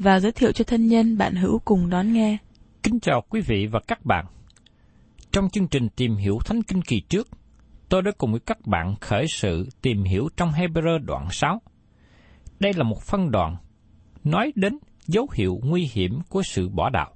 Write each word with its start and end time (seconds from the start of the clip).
và 0.00 0.20
giới 0.20 0.32
thiệu 0.32 0.52
cho 0.52 0.64
thân 0.64 0.86
nhân 0.86 1.18
bạn 1.18 1.34
hữu 1.34 1.58
cùng 1.64 1.90
đón 1.90 2.12
nghe. 2.12 2.36
Kính 2.82 3.00
chào 3.00 3.22
quý 3.28 3.40
vị 3.40 3.66
và 3.66 3.80
các 3.88 4.04
bạn. 4.04 4.26
Trong 5.32 5.50
chương 5.50 5.68
trình 5.68 5.88
tìm 5.96 6.16
hiểu 6.16 6.38
Thánh 6.44 6.62
Kinh 6.62 6.82
kỳ 6.82 7.00
trước, 7.00 7.28
tôi 7.88 8.02
đã 8.02 8.10
cùng 8.18 8.30
với 8.30 8.40
các 8.40 8.66
bạn 8.66 8.94
khởi 9.00 9.26
sự 9.36 9.68
tìm 9.82 10.04
hiểu 10.04 10.28
trong 10.36 10.50
Hebrew 10.50 10.98
đoạn 10.98 11.28
6. 11.30 11.62
Đây 12.60 12.72
là 12.76 12.84
một 12.84 13.02
phân 13.02 13.30
đoạn 13.30 13.56
nói 14.24 14.52
đến 14.54 14.78
dấu 15.06 15.28
hiệu 15.32 15.60
nguy 15.64 15.90
hiểm 15.92 16.20
của 16.28 16.42
sự 16.42 16.68
bỏ 16.68 16.90
đạo. 16.90 17.14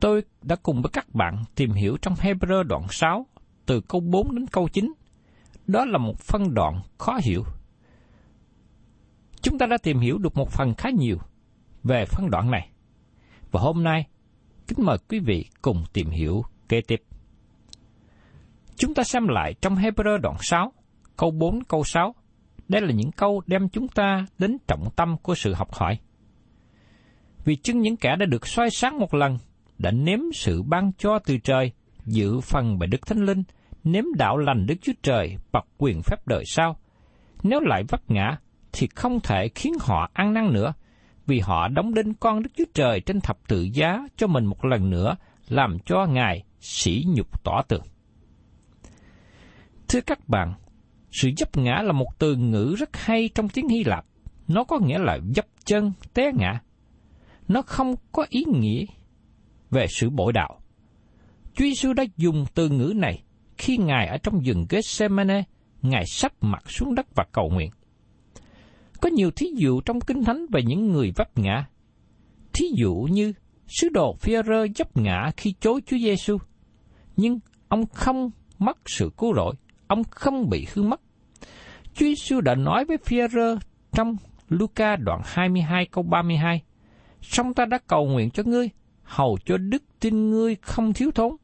Tôi 0.00 0.22
đã 0.42 0.56
cùng 0.62 0.82
với 0.82 0.90
các 0.92 1.14
bạn 1.14 1.44
tìm 1.54 1.70
hiểu 1.70 1.96
trong 2.02 2.14
Hebrew 2.14 2.62
đoạn 2.62 2.82
6 2.90 3.26
từ 3.66 3.80
câu 3.80 4.00
4 4.00 4.34
đến 4.34 4.46
câu 4.46 4.68
9. 4.68 4.92
Đó 5.66 5.84
là 5.84 5.98
một 5.98 6.18
phân 6.18 6.54
đoạn 6.54 6.80
khó 6.98 7.18
hiểu. 7.22 7.44
Chúng 9.42 9.58
ta 9.58 9.66
đã 9.66 9.78
tìm 9.82 9.98
hiểu 9.98 10.18
được 10.18 10.36
một 10.36 10.50
phần 10.50 10.74
khá 10.74 10.90
nhiều 10.90 11.18
về 11.84 12.04
phân 12.04 12.30
đoạn 12.30 12.50
này. 12.50 12.68
Và 13.50 13.60
hôm 13.60 13.82
nay, 13.82 14.06
kính 14.68 14.86
mời 14.86 14.98
quý 15.08 15.18
vị 15.18 15.44
cùng 15.62 15.84
tìm 15.92 16.10
hiểu 16.10 16.42
kế 16.68 16.80
tiếp. 16.80 17.02
Chúng 18.76 18.94
ta 18.94 19.02
xem 19.02 19.28
lại 19.28 19.54
trong 19.62 19.74
Hebrew 19.74 20.18
đoạn 20.18 20.36
6, 20.40 20.72
câu 21.16 21.30
4, 21.30 21.64
câu 21.64 21.84
6. 21.84 22.14
Đây 22.68 22.80
là 22.80 22.92
những 22.92 23.12
câu 23.12 23.42
đem 23.46 23.68
chúng 23.68 23.88
ta 23.88 24.26
đến 24.38 24.56
trọng 24.68 24.88
tâm 24.96 25.16
của 25.22 25.34
sự 25.34 25.54
học 25.54 25.72
hỏi. 25.72 25.98
Vì 27.44 27.56
chứng 27.56 27.80
những 27.80 27.96
kẻ 27.96 28.16
đã 28.16 28.26
được 28.26 28.46
soi 28.46 28.70
sáng 28.70 28.98
một 28.98 29.14
lần, 29.14 29.38
đã 29.78 29.90
nếm 29.90 30.18
sự 30.34 30.62
ban 30.62 30.92
cho 30.98 31.18
từ 31.18 31.38
trời, 31.38 31.72
dự 32.06 32.40
phần 32.40 32.78
bởi 32.78 32.86
Đức 32.86 33.06
Thánh 33.06 33.24
Linh, 33.24 33.42
nếm 33.84 34.04
đạo 34.16 34.36
lành 34.36 34.66
Đức 34.66 34.74
Chúa 34.82 34.92
Trời 35.02 35.36
bậc 35.52 35.64
quyền 35.78 36.02
phép 36.02 36.26
đời 36.26 36.44
sau. 36.46 36.76
Nếu 37.42 37.60
lại 37.60 37.82
vấp 37.88 38.10
ngã, 38.10 38.36
thì 38.72 38.88
không 38.94 39.20
thể 39.20 39.48
khiến 39.54 39.72
họ 39.80 40.10
ăn 40.12 40.34
năn 40.34 40.52
nữa, 40.52 40.72
vì 41.26 41.40
họ 41.40 41.68
đóng 41.68 41.94
đinh 41.94 42.14
con 42.14 42.42
Đức 42.42 42.50
Chúa 42.56 42.64
Trời 42.74 43.00
trên 43.00 43.20
thập 43.20 43.48
tự 43.48 43.68
giá 43.72 44.06
cho 44.16 44.26
mình 44.26 44.44
một 44.44 44.64
lần 44.64 44.90
nữa, 44.90 45.16
làm 45.48 45.78
cho 45.86 46.06
Ngài 46.06 46.44
sỉ 46.60 47.04
nhục 47.08 47.44
tỏ 47.44 47.62
tường. 47.68 47.82
Thưa 49.88 50.00
các 50.00 50.28
bạn, 50.28 50.54
sự 51.10 51.30
dấp 51.36 51.56
ngã 51.56 51.82
là 51.82 51.92
một 51.92 52.18
từ 52.18 52.36
ngữ 52.36 52.74
rất 52.78 52.96
hay 52.96 53.30
trong 53.34 53.48
tiếng 53.48 53.68
Hy 53.68 53.84
Lạp. 53.84 54.04
Nó 54.48 54.64
có 54.64 54.78
nghĩa 54.78 54.98
là 54.98 55.18
dấp 55.34 55.46
chân, 55.64 55.92
té 56.14 56.32
ngã. 56.34 56.60
Nó 57.48 57.62
không 57.62 57.94
có 58.12 58.26
ý 58.28 58.44
nghĩa 58.46 58.84
về 59.70 59.86
sự 59.88 60.10
bội 60.10 60.32
đạo. 60.32 60.60
Chúa 61.54 61.64
Giêsu 61.64 61.92
đã 61.92 62.04
dùng 62.16 62.44
từ 62.54 62.68
ngữ 62.68 62.92
này 62.96 63.22
khi 63.58 63.76
Ngài 63.76 64.06
ở 64.06 64.16
trong 64.18 64.40
rừng 64.40 64.66
Gethsemane, 64.68 65.42
Ngài 65.82 66.04
sắp 66.06 66.32
mặt 66.40 66.70
xuống 66.70 66.94
đất 66.94 67.06
và 67.14 67.24
cầu 67.32 67.50
nguyện. 67.50 67.70
Có 69.00 69.08
nhiều 69.08 69.30
thí 69.30 69.46
dụ 69.56 69.80
trong 69.80 70.00
Kinh 70.00 70.24
Thánh 70.24 70.46
về 70.52 70.62
những 70.62 70.88
người 70.88 71.12
vấp 71.16 71.38
ngã. 71.38 71.66
Thí 72.52 72.66
dụ 72.74 72.94
như 72.94 73.32
sứ 73.68 73.88
đồ 73.88 74.16
Phi-rơ 74.20 74.66
vấp 74.78 74.96
ngã 74.96 75.30
khi 75.36 75.54
chối 75.60 75.80
Chúa 75.86 75.96
Giêsu, 75.98 76.38
nhưng 77.16 77.38
ông 77.68 77.86
không 77.86 78.30
mất 78.58 78.78
sự 78.86 79.10
cứu 79.18 79.34
rỗi, 79.34 79.54
ông 79.86 80.02
không 80.10 80.48
bị 80.50 80.66
hư 80.74 80.82
mất. 80.82 81.00
Chúa 81.94 82.06
Giêsu 82.06 82.40
đã 82.40 82.54
nói 82.54 82.84
với 82.84 82.96
Phi-rơ 82.96 83.58
trong 83.92 84.16
Luca 84.48 84.96
đoạn 84.96 85.20
22 85.24 85.86
câu 85.86 86.04
32, 86.04 86.62
Song 87.22 87.54
ta 87.54 87.64
đã 87.64 87.78
cầu 87.86 88.06
nguyện 88.06 88.30
cho 88.30 88.42
ngươi, 88.46 88.70
hầu 89.02 89.38
cho 89.44 89.56
đức 89.56 89.82
tin 90.00 90.30
ngươi 90.30 90.56
không 90.62 90.92
thiếu 90.92 91.10
thốn. 91.14 91.36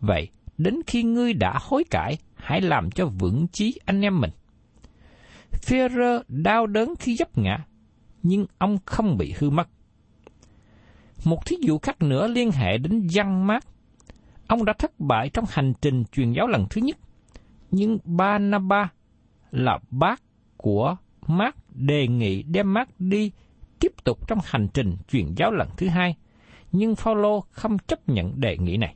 Vậy, 0.00 0.28
đến 0.58 0.80
khi 0.86 1.02
ngươi 1.02 1.32
đã 1.32 1.58
hối 1.60 1.84
cải, 1.90 2.18
hãy 2.34 2.60
làm 2.60 2.90
cho 2.90 3.06
vững 3.06 3.46
chí 3.52 3.80
anh 3.84 4.00
em 4.00 4.20
mình. 4.20 4.30
Phêrô 5.52 6.22
đau 6.28 6.66
đớn 6.66 6.94
khi 6.98 7.16
dấp 7.16 7.38
ngã, 7.38 7.58
nhưng 8.22 8.46
ông 8.58 8.78
không 8.86 9.16
bị 9.18 9.34
hư 9.38 9.50
mất. 9.50 9.68
Một 11.24 11.46
thí 11.46 11.56
dụ 11.60 11.78
khác 11.78 12.02
nữa 12.02 12.28
liên 12.28 12.50
hệ 12.50 12.78
đến 12.78 13.08
văn 13.12 13.46
mát. 13.46 13.64
Ông 14.46 14.64
đã 14.64 14.72
thất 14.72 15.00
bại 15.00 15.30
trong 15.34 15.44
hành 15.48 15.72
trình 15.80 16.04
truyền 16.12 16.32
giáo 16.32 16.46
lần 16.46 16.66
thứ 16.70 16.80
nhất, 16.80 16.96
nhưng 17.70 17.98
Barnaba 18.04 18.88
là 19.50 19.78
bác 19.90 20.22
của 20.56 20.96
Mark 21.26 21.56
đề 21.74 22.06
nghị 22.08 22.42
đem 22.42 22.74
Mark 22.74 22.90
đi 22.98 23.32
tiếp 23.80 23.92
tục 24.04 24.28
trong 24.28 24.38
hành 24.44 24.68
trình 24.74 24.96
truyền 25.08 25.34
giáo 25.36 25.50
lần 25.50 25.68
thứ 25.76 25.88
hai, 25.88 26.16
nhưng 26.72 26.96
Phaolô 26.96 27.40
không 27.50 27.78
chấp 27.78 28.08
nhận 28.08 28.40
đề 28.40 28.58
nghị 28.58 28.76
này. 28.76 28.94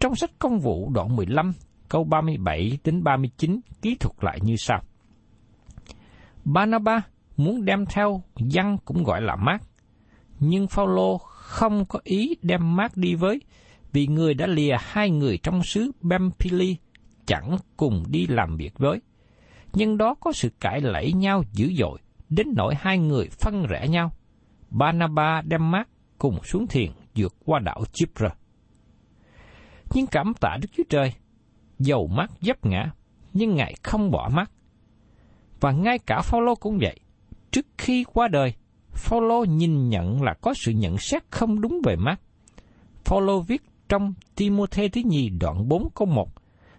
Trong 0.00 0.14
sách 0.14 0.30
công 0.38 0.58
vụ 0.58 0.90
đoạn 0.94 1.16
15, 1.16 1.52
câu 1.88 2.04
37 2.04 2.78
đến 2.84 3.04
39 3.04 3.60
ký 3.82 3.94
thuật 3.94 4.14
lại 4.20 4.38
như 4.42 4.56
sau. 4.56 4.82
Barnabas 6.44 7.02
muốn 7.36 7.64
đem 7.64 7.86
theo 7.86 8.22
dân 8.36 8.78
cũng 8.84 9.04
gọi 9.04 9.22
là 9.22 9.36
mát, 9.36 9.62
nhưng 10.40 10.68
Phaolô 10.68 11.18
không 11.18 11.84
có 11.84 12.00
ý 12.04 12.36
đem 12.42 12.76
mát 12.76 12.96
đi 12.96 13.14
với, 13.14 13.40
vì 13.92 14.06
người 14.06 14.34
đã 14.34 14.46
lìa 14.46 14.76
hai 14.80 15.10
người 15.10 15.38
trong 15.38 15.62
xứ 15.62 15.90
Pamphylia 16.10 16.74
chẳng 17.26 17.56
cùng 17.76 18.04
đi 18.08 18.26
làm 18.26 18.56
việc 18.56 18.78
với. 18.78 19.00
Nhưng 19.72 19.98
đó 19.98 20.14
có 20.14 20.32
sự 20.32 20.48
cãi 20.60 20.80
lẫy 20.80 21.12
nhau 21.12 21.42
dữ 21.52 21.72
dội, 21.78 21.98
đến 22.28 22.46
nỗi 22.56 22.74
hai 22.78 22.98
người 22.98 23.28
phân 23.30 23.66
rẽ 23.66 23.88
nhau. 23.88 24.12
Banaba 24.70 25.42
đem 25.42 25.70
mát 25.70 25.88
cùng 26.18 26.42
xuống 26.42 26.66
thiền 26.66 26.90
vượt 27.14 27.34
qua 27.44 27.58
đảo 27.58 27.84
Chipra. 27.92 28.28
Nhưng 29.94 30.06
cảm 30.06 30.32
tạ 30.40 30.56
Đức 30.60 30.68
Chúa 30.76 30.82
Trời, 30.88 31.12
dầu 31.78 32.06
mắt 32.06 32.30
dấp 32.40 32.66
ngã, 32.66 32.90
nhưng 33.32 33.54
Ngài 33.54 33.74
không 33.82 34.10
bỏ 34.10 34.28
mắt. 34.32 34.50
Và 35.62 35.72
ngay 35.72 35.98
cả 35.98 36.20
Phaolô 36.20 36.54
cũng 36.54 36.78
vậy. 36.78 37.00
Trước 37.50 37.66
khi 37.78 38.04
qua 38.04 38.28
đời, 38.28 38.54
Phaolô 38.92 39.44
nhìn 39.44 39.88
nhận 39.88 40.22
là 40.22 40.34
có 40.40 40.54
sự 40.54 40.72
nhận 40.72 40.98
xét 40.98 41.22
không 41.30 41.60
đúng 41.60 41.80
về 41.84 41.96
mắt. 41.96 42.20
Phaolô 43.04 43.40
viết 43.40 43.62
trong 43.88 44.14
Timôthê 44.36 44.88
thứ 44.88 45.00
nhì 45.04 45.28
đoạn 45.28 45.68
4 45.68 45.88
câu 45.94 46.06
1, 46.06 46.28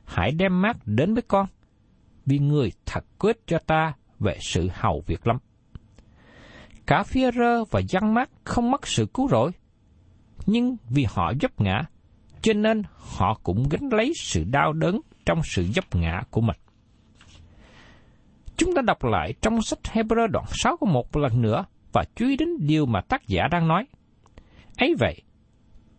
Hãy 0.05 0.31
đem 0.31 0.61
mắt 0.61 0.77
đến 0.85 1.13
với 1.13 1.23
con, 1.27 1.45
vì 2.25 2.39
người 2.39 2.71
thật 2.85 3.05
quyết 3.19 3.47
cho 3.47 3.59
ta 3.59 3.93
về 4.19 4.37
sự 4.41 4.69
hầu 4.73 5.03
việc 5.07 5.27
lắm. 5.27 5.37
Cả 6.85 7.03
phía 7.03 7.31
rơ 7.31 7.63
và 7.63 7.79
dân 7.79 8.13
mát 8.13 8.29
không 8.43 8.71
mất 8.71 8.87
sự 8.87 9.05
cứu 9.05 9.27
rỗi, 9.29 9.51
nhưng 10.45 10.77
vì 10.89 11.05
họ 11.09 11.33
dấp 11.41 11.61
ngã, 11.61 11.85
cho 12.41 12.53
nên 12.53 12.81
họ 12.95 13.39
cũng 13.43 13.69
gánh 13.69 13.89
lấy 13.91 14.13
sự 14.15 14.43
đau 14.43 14.73
đớn 14.73 14.99
trong 15.25 15.41
sự 15.43 15.67
dấp 15.75 15.95
ngã 15.95 16.21
của 16.31 16.41
mình. 16.41 16.57
Chúng 18.57 18.73
ta 18.73 18.81
đọc 18.81 19.03
lại 19.03 19.33
trong 19.41 19.61
sách 19.61 19.79
Hebrew 19.83 20.27
đoạn 20.27 20.45
6 20.47 20.77
có 20.77 20.87
một 20.87 21.17
lần 21.17 21.41
nữa 21.41 21.65
và 21.93 22.03
chú 22.15 22.27
ý 22.27 22.37
đến 22.37 22.49
điều 22.59 22.85
mà 22.85 23.01
tác 23.01 23.27
giả 23.27 23.47
đang 23.51 23.67
nói. 23.67 23.85
ấy 24.77 24.95
vậy, 24.99 25.21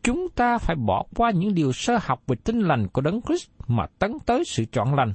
chúng 0.03 0.29
ta 0.35 0.59
phải 0.59 0.77
bỏ 0.77 1.07
qua 1.17 1.31
những 1.31 1.55
điều 1.55 1.73
sơ 1.73 1.99
học 2.03 2.23
về 2.27 2.37
tinh 2.45 2.61
lành 2.61 2.89
của 2.89 3.01
Đấng 3.01 3.21
Christ 3.23 3.51
mà 3.67 3.87
tấn 3.99 4.13
tới 4.27 4.43
sự 4.47 4.65
chọn 4.73 4.95
lành, 4.95 5.15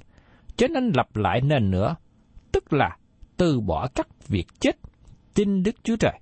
cho 0.55 0.67
nên 0.67 0.91
lặp 0.95 1.15
lại 1.15 1.41
nền 1.41 1.71
nữa, 1.71 1.95
tức 2.51 2.73
là 2.73 2.97
từ 3.37 3.59
bỏ 3.59 3.87
các 3.95 4.07
việc 4.27 4.47
chết, 4.59 4.77
tin 5.33 5.63
Đức 5.63 5.75
Chúa 5.83 5.95
Trời. 5.95 6.19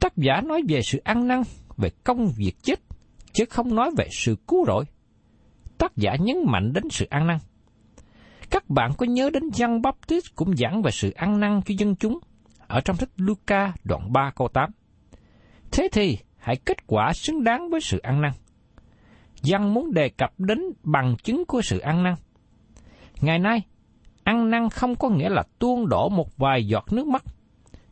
Tác 0.00 0.16
giả 0.16 0.40
nói 0.40 0.62
về 0.68 0.82
sự 0.82 0.98
ăn 1.04 1.28
năn, 1.28 1.42
về 1.76 1.90
công 2.04 2.28
việc 2.36 2.52
chết, 2.62 2.80
chứ 3.32 3.44
không 3.50 3.74
nói 3.74 3.90
về 3.96 4.08
sự 4.12 4.36
cứu 4.48 4.64
rỗi. 4.66 4.84
Tác 5.78 5.96
giả 5.96 6.16
nhấn 6.20 6.36
mạnh 6.46 6.72
đến 6.72 6.84
sự 6.90 7.06
ăn 7.10 7.26
năn. 7.26 7.38
Các 8.50 8.70
bạn 8.70 8.92
có 8.98 9.06
nhớ 9.06 9.30
đến 9.30 9.42
Giăng 9.52 9.82
Baptist 9.82 10.26
cũng 10.36 10.56
giảng 10.56 10.82
về 10.82 10.90
sự 10.90 11.10
ăn 11.10 11.40
năn 11.40 11.60
cho 11.66 11.74
dân 11.78 11.96
chúng 11.96 12.18
ở 12.66 12.80
trong 12.80 12.96
sách 12.96 13.08
Luca 13.16 13.72
đoạn 13.84 14.12
3 14.12 14.30
câu 14.36 14.48
8. 14.48 14.70
Thế 15.70 15.88
thì, 15.92 16.18
hãy 16.36 16.56
kết 16.56 16.86
quả 16.86 17.12
xứng 17.12 17.44
đáng 17.44 17.70
với 17.70 17.80
sự 17.80 17.98
ăn 17.98 18.20
năn. 18.20 18.32
Giăng 19.42 19.74
muốn 19.74 19.92
đề 19.92 20.08
cập 20.08 20.40
đến 20.40 20.60
bằng 20.82 21.16
chứng 21.22 21.44
của 21.44 21.62
sự 21.62 21.78
ăn 21.78 22.02
năn. 22.02 22.14
Ngày 23.20 23.38
nay, 23.38 23.62
ăn 24.24 24.50
năn 24.50 24.70
không 24.70 24.94
có 24.94 25.08
nghĩa 25.08 25.28
là 25.28 25.42
tuôn 25.58 25.88
đổ 25.88 26.08
một 26.08 26.36
vài 26.36 26.66
giọt 26.66 26.92
nước 26.92 27.06
mắt, 27.06 27.22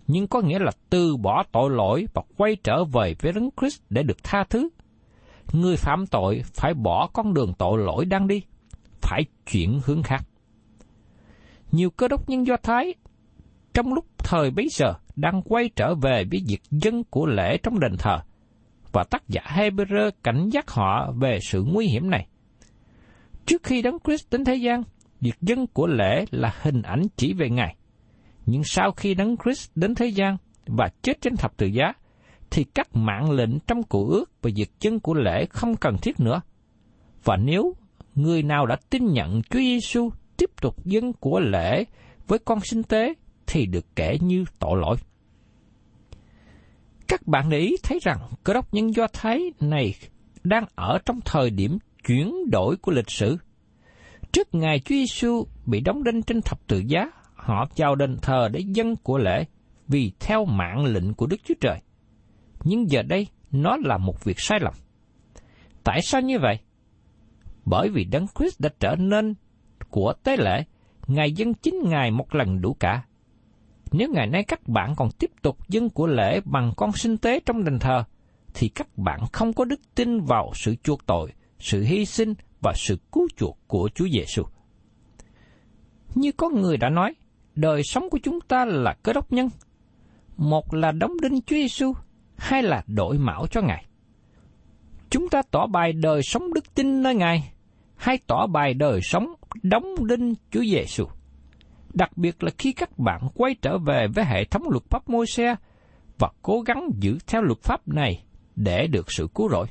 nhưng 0.06 0.26
có 0.26 0.41
nghĩa 0.41 0.58
là 0.58 0.70
từ 0.91 1.17
bỏ 1.17 1.44
tội 1.53 1.70
lỗi 1.70 2.06
và 2.14 2.23
quay 2.37 2.56
trở 2.64 2.85
về 2.85 3.14
với 3.20 3.32
Đấng 3.32 3.50
Christ 3.61 3.81
để 3.91 4.03
được 4.03 4.25
tha 4.25 4.44
thứ. 4.44 4.69
Người 5.53 5.76
phạm 5.76 6.06
tội 6.06 6.43
phải 6.55 6.75
bỏ 6.75 7.08
con 7.12 7.35
đường 7.35 7.53
tội 7.58 7.79
lỗi 7.79 8.05
đang 8.05 8.29
đi, 8.29 8.43
phải 9.00 9.25
chuyển 9.53 9.81
hướng 9.85 10.03
khác. 10.03 10.23
Nhiều 11.76 11.90
cơ 11.90 12.08
đốc 12.08 12.28
nhân 12.28 12.46
Do 12.46 12.56
Thái 12.62 12.94
trong 13.75 13.94
lúc 13.94 14.05
thời 14.19 14.50
bấy 14.50 14.69
giờ 14.70 14.94
đang 15.17 15.43
quay 15.43 15.70
trở 15.76 15.94
về 15.94 16.25
với 16.31 16.40
việc 16.49 16.62
dân 16.70 17.05
của 17.05 17.26
lễ 17.26 17.58
trong 17.62 17.81
đền 17.81 17.96
thờ, 17.99 18.19
và 18.93 19.05
tác 19.11 19.28
giả 19.28 19.40
Hebrew 19.44 20.11
cảnh 20.23 20.49
giác 20.49 20.70
họ 20.70 21.12
về 21.12 21.38
sự 21.43 21.64
nguy 21.67 21.87
hiểm 21.87 22.11
này. 22.11 22.26
Trước 23.46 23.62
khi 23.62 23.82
Đấng 23.82 23.99
Christ 24.05 24.31
đến 24.31 24.44
thế 24.44 24.55
gian, 24.55 24.82
việc 25.20 25.34
dân 25.40 25.67
của 25.67 25.87
lễ 25.87 26.25
là 26.31 26.55
hình 26.62 26.82
ảnh 26.82 27.02
chỉ 27.17 27.32
về 27.32 27.50
Ngài. 27.50 27.76
Nhưng 28.46 28.64
sau 28.64 28.93
khi 28.93 29.14
Đấng 29.14 29.37
Christ 29.44 29.70
đến 29.75 29.94
thế 29.94 30.06
gian 30.06 30.37
và 30.67 30.88
chết 31.02 31.20
trên 31.20 31.37
thập 31.37 31.56
tự 31.56 31.67
giá, 31.67 31.93
thì 32.50 32.64
các 32.64 32.88
mạng 32.96 33.31
lệnh 33.31 33.58
trong 33.67 33.82
cụ 33.82 34.06
ước 34.08 34.43
và 34.43 34.50
việc 34.56 34.70
dân 34.81 35.00
của 35.00 35.14
lễ 35.14 35.46
không 35.50 35.76
cần 35.76 35.96
thiết 36.02 36.20
nữa. 36.20 36.40
Và 37.25 37.37
nếu 37.37 37.75
người 38.14 38.43
nào 38.43 38.67
đã 38.67 38.76
tin 38.90 39.12
nhận 39.12 39.43
Chúa 39.43 39.58
Giêsu 39.58 40.11
tiếp 40.36 40.50
tục 40.60 40.84
dân 40.84 41.12
của 41.12 41.40
lễ 41.40 41.84
với 42.26 42.38
con 42.38 42.60
sinh 42.60 42.82
tế 42.82 43.14
thì 43.46 43.66
được 43.66 43.86
kể 43.96 44.18
như 44.20 44.44
tội 44.58 44.80
lỗi. 44.80 44.96
Các 47.08 47.26
bạn 47.26 47.50
để 47.50 47.58
ý 47.58 47.76
thấy 47.82 47.98
rằng 48.02 48.18
cơ 48.44 48.54
đốc 48.54 48.74
nhân 48.74 48.94
Do 48.94 49.06
Thái 49.12 49.40
này 49.60 49.94
đang 50.44 50.64
ở 50.74 50.98
trong 51.06 51.20
thời 51.24 51.50
điểm 51.50 51.78
chuyển 52.06 52.34
đổi 52.50 52.76
của 52.76 52.92
lịch 52.92 53.10
sử. 53.10 53.36
Trước 54.32 54.54
ngày 54.54 54.78
Chúa 54.78 54.94
Giêsu 54.94 55.46
bị 55.66 55.80
đóng 55.80 56.04
đinh 56.04 56.22
trên 56.22 56.42
thập 56.42 56.66
tự 56.66 56.82
giá, 56.86 57.10
họ 57.34 57.66
chào 57.74 57.94
đền 57.94 58.16
thờ 58.22 58.48
để 58.52 58.60
dân 58.66 58.96
của 58.96 59.18
lễ 59.18 59.44
vì 59.88 60.12
theo 60.20 60.44
mạng 60.44 60.84
lệnh 60.84 61.14
của 61.14 61.26
Đức 61.26 61.36
Chúa 61.44 61.54
Trời. 61.60 61.78
Nhưng 62.64 62.90
giờ 62.90 63.02
đây, 63.02 63.26
nó 63.50 63.76
là 63.84 63.98
một 63.98 64.24
việc 64.24 64.36
sai 64.38 64.58
lầm. 64.60 64.74
Tại 65.84 66.00
sao 66.02 66.20
như 66.20 66.38
vậy? 66.38 66.58
Bởi 67.64 67.88
vì 67.88 68.04
Đấng 68.04 68.26
Christ 68.38 68.60
đã 68.60 68.68
trở 68.80 68.96
nên 68.98 69.34
của 69.90 70.12
tế 70.24 70.36
lễ, 70.36 70.64
Ngài 71.06 71.32
dân 71.32 71.54
chính 71.54 71.74
Ngài 71.84 72.10
một 72.10 72.34
lần 72.34 72.60
đủ 72.60 72.76
cả. 72.80 73.02
Nếu 73.92 74.08
ngày 74.12 74.26
nay 74.26 74.44
các 74.44 74.68
bạn 74.68 74.94
còn 74.96 75.08
tiếp 75.18 75.30
tục 75.42 75.68
dân 75.68 75.90
của 75.90 76.06
lễ 76.06 76.40
bằng 76.44 76.72
con 76.76 76.92
sinh 76.92 77.16
tế 77.16 77.40
trong 77.46 77.64
đền 77.64 77.78
thờ, 77.78 78.04
thì 78.54 78.68
các 78.68 78.98
bạn 78.98 79.20
không 79.32 79.52
có 79.52 79.64
đức 79.64 79.80
tin 79.94 80.20
vào 80.20 80.50
sự 80.54 80.74
chuộc 80.82 81.06
tội, 81.06 81.32
sự 81.58 81.82
hy 81.82 82.04
sinh 82.04 82.34
và 82.62 82.72
sự 82.76 82.98
cứu 83.12 83.28
chuộc 83.36 83.58
của 83.66 83.88
Chúa 83.94 84.06
Giêsu. 84.12 84.42
Như 86.14 86.32
có 86.32 86.48
người 86.48 86.76
đã 86.76 86.88
nói, 86.88 87.14
đời 87.54 87.82
sống 87.82 88.10
của 88.10 88.18
chúng 88.22 88.40
ta 88.40 88.64
là 88.64 88.94
cơ 89.02 89.12
đốc 89.12 89.32
nhân. 89.32 89.48
Một 90.36 90.74
là 90.74 90.92
đóng 90.92 91.12
đinh 91.22 91.40
Chúa 91.40 91.56
Giêsu, 91.56 91.92
hai 92.36 92.62
là 92.62 92.82
đổi 92.86 93.18
mão 93.18 93.46
cho 93.46 93.60
Ngài. 93.60 93.86
Chúng 95.10 95.28
ta 95.28 95.42
tỏ 95.50 95.66
bài 95.66 95.92
đời 95.92 96.22
sống 96.22 96.54
đức 96.54 96.74
tin 96.74 97.02
nơi 97.02 97.14
Ngài, 97.14 97.52
hay 97.96 98.19
tỏ 98.26 98.46
bài 98.46 98.75
đời 98.75 99.00
sống 99.02 99.34
đóng 99.62 100.06
đinh 100.06 100.34
Chúa 100.50 100.62
Giêsu 100.64 101.06
đặc 101.96 102.16
biệt 102.16 102.43
là 102.43 102.50
khi 102.58 102.72
các 102.72 102.98
bạn 102.98 103.28
quay 103.34 103.54
trở 103.62 103.78
về 103.78 104.06
với 104.14 104.25
hệ 104.25 104.44
thống 104.44 104.62
luật 104.70 104.84
pháp 104.90 105.08
môi 105.08 105.26
xe 105.26 105.56
và 106.19 106.28
cố 106.43 106.60
gắng 106.60 106.90
giữ 107.00 107.19
theo 107.26 107.43
luật 107.43 107.62
pháp 107.62 107.88
này 107.88 108.25
để 108.56 108.87
được 108.87 109.12
sự 109.12 109.28
cứu 109.34 109.48
rỗi. 109.48 109.66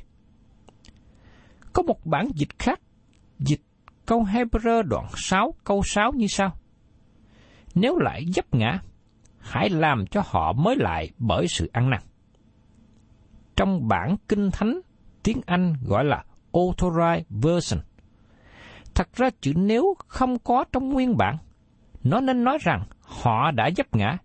Có 1.72 1.82
một 1.82 2.06
bản 2.06 2.28
dịch 2.34 2.58
khác, 2.58 2.80
dịch 3.38 3.60
câu 4.06 4.22
Hebrew 4.22 4.82
đoạn 4.82 5.06
6 5.16 5.54
câu 5.64 5.82
6 5.84 6.12
như 6.12 6.26
sau. 6.26 6.52
Nếu 7.74 7.98
lại 7.98 8.24
dấp 8.34 8.54
ngã, 8.54 8.78
hãy 9.38 9.70
làm 9.70 10.06
cho 10.06 10.22
họ 10.26 10.52
mới 10.52 10.76
lại 10.76 11.10
bởi 11.18 11.46
sự 11.48 11.70
ăn 11.72 11.90
năn. 11.90 12.00
Trong 13.56 13.88
bản 13.88 14.16
kinh 14.28 14.50
thánh, 14.50 14.80
tiếng 15.22 15.40
Anh 15.46 15.74
gọi 15.86 16.04
là 16.04 16.24
Authorized 16.52 17.22
Version. 17.30 17.80
Thật 18.96 19.12
ra 19.14 19.30
chữ 19.40 19.52
nếu 19.56 19.94
không 20.08 20.38
có 20.38 20.64
trong 20.72 20.88
nguyên 20.88 21.16
bản, 21.16 21.36
nó 22.04 22.20
nên 22.20 22.44
nói 22.44 22.58
rằng 22.60 22.84
họ 23.00 23.50
đã 23.50 23.70
dấp 23.76 23.96
ngã. 23.96 24.18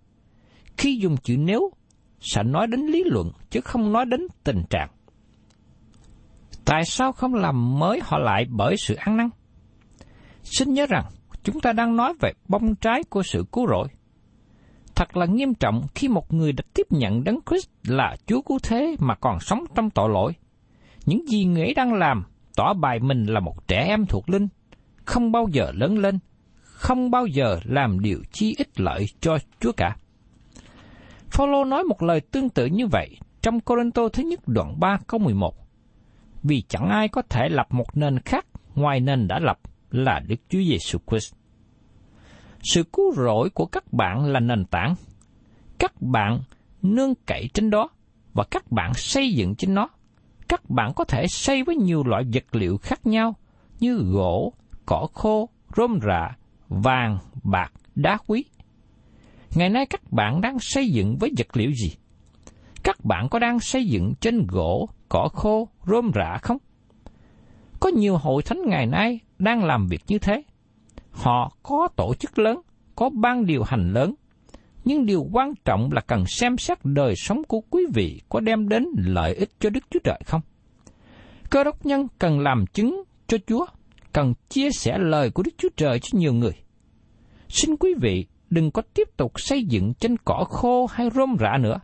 Khi 0.78 0.98
dùng 1.02 1.18
chữ 1.18 1.38
nếu, 1.38 1.72
sẽ 2.20 2.44
nói 2.44 2.68
đến 2.68 2.80
lý 2.80 3.04
luận 3.06 3.32
chứ 3.50 3.62
không 3.62 3.94
nói 3.94 4.06
đến 4.06 4.28
tình 4.44 4.64
trạng. 4.70 4.90
Tại 6.66 6.86
sao 6.86 7.12
không 7.12 7.34
làm 7.34 7.80
mới 7.80 8.00
họ 8.04 8.18
lại 8.18 8.46
bởi 8.50 8.76
sự 8.78 8.96
ăn 8.96 9.18
năn? 9.18 9.30
Xin 10.44 10.74
nhớ 10.74 10.86
rằng, 10.86 11.06
chúng 11.44 11.60
ta 11.60 11.74
đang 11.74 11.96
nói 11.96 12.14
về 12.22 12.32
bông 12.48 12.76
trái 12.76 13.04
của 13.10 13.24
sự 13.24 13.46
cứu 13.52 13.68
rỗi. 13.68 13.88
Thật 14.96 15.18
là 15.18 15.26
nghiêm 15.26 15.54
trọng 15.54 15.82
khi 15.96 16.08
một 16.08 16.34
người 16.34 16.52
đã 16.52 16.64
tiếp 16.74 16.88
nhận 16.90 17.24
Đấng 17.24 17.40
Christ 17.50 17.70
là 17.84 18.16
Chúa 18.26 18.42
cứu 18.42 18.60
thế 18.64 18.96
mà 19.00 19.16
còn 19.16 19.40
sống 19.40 19.64
trong 19.76 19.90
tội 19.90 20.10
lỗi. 20.10 20.34
Những 21.06 21.28
gì 21.28 21.46
người 21.46 21.64
ấy 21.64 21.74
đang 21.74 21.94
làm 21.94 22.24
tỏ 22.56 22.74
bài 22.74 23.00
mình 23.00 23.26
là 23.26 23.40
một 23.40 23.68
trẻ 23.68 23.86
em 23.88 24.06
thuộc 24.06 24.30
linh, 24.30 24.48
không 25.12 25.32
bao 25.32 25.48
giờ 25.52 25.72
lớn 25.74 25.98
lên, 25.98 26.20
không 26.62 27.12
bao 27.12 27.26
giờ 27.26 27.60
làm 27.64 28.00
điều 28.00 28.24
chi 28.32 28.56
ích 28.58 28.80
lợi 28.80 29.06
cho 29.20 29.38
Chúa 29.60 29.72
cả. 29.72 29.96
Phaolô 31.30 31.64
nói 31.64 31.84
một 31.84 32.04
lời 32.04 32.22
tương 32.22 32.50
tự 32.50 32.66
như 32.66 32.88
vậy 32.88 33.18
trong 33.42 33.60
Corinto 33.60 34.10
thứ 34.14 34.24
nhất 34.24 34.40
đoạn 34.48 34.80
3 34.80 34.98
câu 35.08 35.20
11. 35.20 35.56
Vì 36.44 36.62
chẳng 36.62 36.90
ai 36.90 37.08
có 37.08 37.22
thể 37.30 37.50
lập 37.50 37.68
một 37.70 37.98
nền 37.98 38.20
khác 38.20 38.46
ngoài 38.76 39.00
nền 39.00 39.28
đã 39.28 39.40
lập 39.40 39.60
là 39.92 40.20
Đức 40.28 40.36
Chúa 40.50 40.60
Giêsu 40.60 41.00
Christ. 41.08 41.34
Sự 42.64 42.84
cứu 42.84 43.14
rỗi 43.14 43.50
của 43.50 43.66
các 43.66 43.94
bạn 43.94 44.26
là 44.26 44.40
nền 44.40 44.66
tảng. 44.66 44.96
Các 45.80 46.02
bạn 46.02 46.40
nương 46.82 47.14
cậy 47.26 47.50
trên 47.54 47.70
đó 47.70 47.90
và 48.34 48.44
các 48.52 48.72
bạn 48.72 48.94
xây 48.94 49.34
dựng 49.34 49.56
trên 49.56 49.74
nó. 49.74 49.90
Các 50.48 50.70
bạn 50.70 50.92
có 50.96 51.04
thể 51.04 51.28
xây 51.28 51.64
với 51.64 51.76
nhiều 51.76 52.04
loại 52.04 52.24
vật 52.34 52.56
liệu 52.56 52.78
khác 52.78 53.08
nhau 53.08 53.36
như 53.80 53.98
gỗ, 53.98 54.54
cỏ 54.92 55.08
khô, 55.14 55.50
rôm 55.78 56.00
rạ, 56.02 56.36
vàng, 56.70 57.18
bạc, 57.44 57.72
đá 57.96 58.18
quý. 58.28 58.46
Ngày 59.56 59.70
nay 59.70 59.86
các 59.86 60.12
bạn 60.12 60.42
đang 60.42 60.60
xây 60.60 60.90
dựng 60.90 61.18
với 61.18 61.32
vật 61.38 61.58
liệu 61.58 61.72
gì? 61.72 61.96
Các 62.84 63.06
bạn 63.06 63.30
có 63.30 63.40
đang 63.40 63.60
xây 63.60 63.86
dựng 63.86 64.14
trên 64.22 64.48
gỗ, 64.48 64.90
cỏ 65.10 65.30
khô, 65.34 65.68
rôm 65.88 66.12
rạ 66.16 66.38
không? 66.42 66.58
Có 67.80 67.90
nhiều 67.90 68.18
hội 68.18 68.44
thánh 68.44 68.62
ngày 68.66 68.86
nay 68.86 69.20
đang 69.40 69.64
làm 69.64 69.88
việc 69.88 70.02
như 70.08 70.18
thế. 70.20 70.44
Họ 71.12 71.52
có 71.64 71.88
tổ 71.96 72.14
chức 72.20 72.40
lớn, 72.40 72.62
có 72.96 73.10
ban 73.10 73.46
điều 73.46 73.64
hành 73.64 73.94
lớn, 73.94 74.16
nhưng 74.86 75.06
điều 75.06 75.28
quan 75.32 75.54
trọng 75.66 75.90
là 75.92 76.02
cần 76.02 76.24
xem 76.28 76.58
xét 76.58 76.78
đời 76.84 77.14
sống 77.18 77.44
của 77.48 77.62
quý 77.70 77.84
vị 77.94 78.22
có 78.30 78.40
đem 78.40 78.70
đến 78.70 78.86
lợi 78.98 79.36
ích 79.36 79.50
cho 79.60 79.70
Đức 79.70 79.84
Chúa 79.90 80.00
Trời 80.04 80.20
không? 80.26 80.42
Cơ 81.50 81.64
đốc 81.64 81.86
nhân 81.86 82.08
cần 82.20 82.40
làm 82.40 82.66
chứng 82.74 83.04
cho 83.28 83.38
Chúa 83.48 83.66
cần 84.14 84.34
chia 84.50 84.72
sẻ 84.72 84.98
lời 84.98 85.30
của 85.30 85.44
Đức 85.44 85.52
Chúa 85.58 85.70
Trời 85.78 86.00
cho 86.00 86.20
nhiều 86.20 86.34
người. 86.34 86.54
Xin 87.50 87.78
quý 87.78 87.94
vị 88.02 88.26
đừng 88.50 88.72
có 88.72 88.82
tiếp 88.94 89.08
tục 89.18 89.32
xây 89.36 89.64
dựng 89.64 89.94
trên 89.94 90.18
cỏ 90.18 90.46
khô 90.50 90.88
hay 90.92 91.10
rôm 91.16 91.36
rạ 91.40 91.58
nữa, 91.58 91.80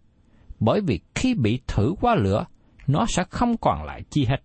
bởi 0.60 0.82
vì 0.82 1.00
khi 1.16 1.34
bị 1.34 1.60
thử 1.68 1.94
qua 2.02 2.16
lửa, 2.16 2.46
nó 2.88 3.06
sẽ 3.10 3.24
không 3.30 3.58
còn 3.58 3.84
lại 3.84 4.02
chi 4.10 4.26
hết. 4.26 4.38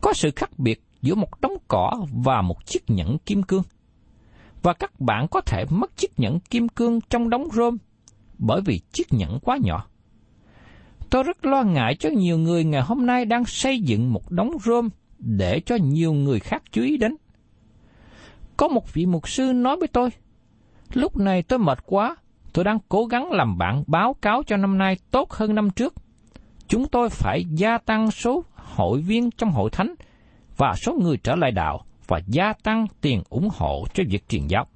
Có 0.00 0.12
sự 0.12 0.30
khác 0.36 0.50
biệt 0.58 0.82
giữa 1.02 1.14
một 1.14 1.40
đống 1.40 1.56
cỏ 1.68 2.06
và 2.24 2.42
một 2.42 2.66
chiếc 2.66 2.90
nhẫn 2.90 3.18
kim 3.18 3.42
cương. 3.42 3.62
Và 4.62 4.72
các 4.72 5.00
bạn 5.00 5.26
có 5.30 5.40
thể 5.40 5.64
mất 5.70 5.96
chiếc 5.96 6.20
nhẫn 6.20 6.40
kim 6.40 6.68
cương 6.68 7.00
trong 7.00 7.30
đống 7.30 7.48
rôm 7.52 7.76
bởi 8.38 8.60
vì 8.60 8.80
chiếc 8.92 9.12
nhẫn 9.12 9.38
quá 9.40 9.58
nhỏ. 9.62 9.86
Tôi 11.10 11.22
rất 11.22 11.44
lo 11.44 11.62
ngại 11.62 11.96
cho 11.98 12.08
nhiều 12.10 12.38
người 12.38 12.64
ngày 12.64 12.82
hôm 12.82 13.06
nay 13.06 13.24
đang 13.24 13.44
xây 13.44 13.80
dựng 13.80 14.12
một 14.12 14.30
đống 14.30 14.50
rôm 14.64 14.88
để 15.20 15.60
cho 15.60 15.76
nhiều 15.76 16.12
người 16.12 16.40
khác 16.40 16.62
chú 16.72 16.82
ý 16.82 16.96
đến. 16.96 17.16
Có 18.56 18.68
một 18.68 18.92
vị 18.92 19.06
mục 19.06 19.28
sư 19.28 19.52
nói 19.52 19.76
với 19.76 19.88
tôi, 19.88 20.10
lúc 20.92 21.16
này 21.16 21.42
tôi 21.42 21.58
mệt 21.58 21.78
quá 21.86 22.16
tôi 22.52 22.64
đang 22.64 22.78
cố 22.88 23.04
gắng 23.04 23.32
làm 23.32 23.58
bản 23.58 23.84
báo 23.86 24.14
cáo 24.14 24.42
cho 24.46 24.56
năm 24.56 24.78
nay 24.78 24.96
tốt 25.10 25.30
hơn 25.30 25.54
năm 25.54 25.70
trước. 25.70 25.94
Chúng 26.68 26.88
tôi 26.88 27.08
phải 27.08 27.44
gia 27.50 27.78
tăng 27.78 28.10
số 28.10 28.44
hội 28.54 29.00
viên 29.00 29.30
trong 29.30 29.50
hội 29.50 29.70
thánh 29.70 29.94
và 30.56 30.74
số 30.76 30.92
người 31.02 31.16
trở 31.16 31.34
lại 31.34 31.50
đạo 31.50 31.84
và 32.06 32.20
gia 32.26 32.52
tăng 32.52 32.86
tiền 33.00 33.22
ủng 33.28 33.48
hộ 33.52 33.86
cho 33.94 34.04
việc 34.08 34.28
truyền 34.28 34.46
giáo. 34.46 34.66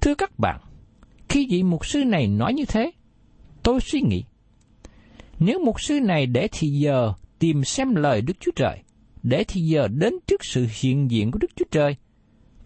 Thưa 0.00 0.14
các 0.14 0.38
bạn, 0.38 0.60
khi 1.28 1.46
vị 1.50 1.62
mục 1.62 1.86
sư 1.86 2.04
này 2.04 2.26
nói 2.26 2.54
như 2.54 2.64
thế, 2.64 2.90
tôi 3.62 3.80
suy 3.80 4.00
nghĩ, 4.00 4.24
nếu 5.38 5.58
mục 5.64 5.80
sư 5.80 6.00
này 6.00 6.26
để 6.26 6.48
thì 6.52 6.68
giờ 6.68 7.12
tìm 7.38 7.64
xem 7.64 7.94
lời 7.94 8.20
Đức 8.20 8.34
Chúa 8.40 8.52
Trời, 8.56 8.82
để 9.26 9.44
thì 9.48 9.60
giờ 9.60 9.88
đến 9.88 10.14
trước 10.26 10.44
sự 10.44 10.66
hiện 10.80 11.10
diện 11.10 11.30
của 11.30 11.38
Đức 11.38 11.50
Chúa 11.56 11.64
Trời, 11.70 11.96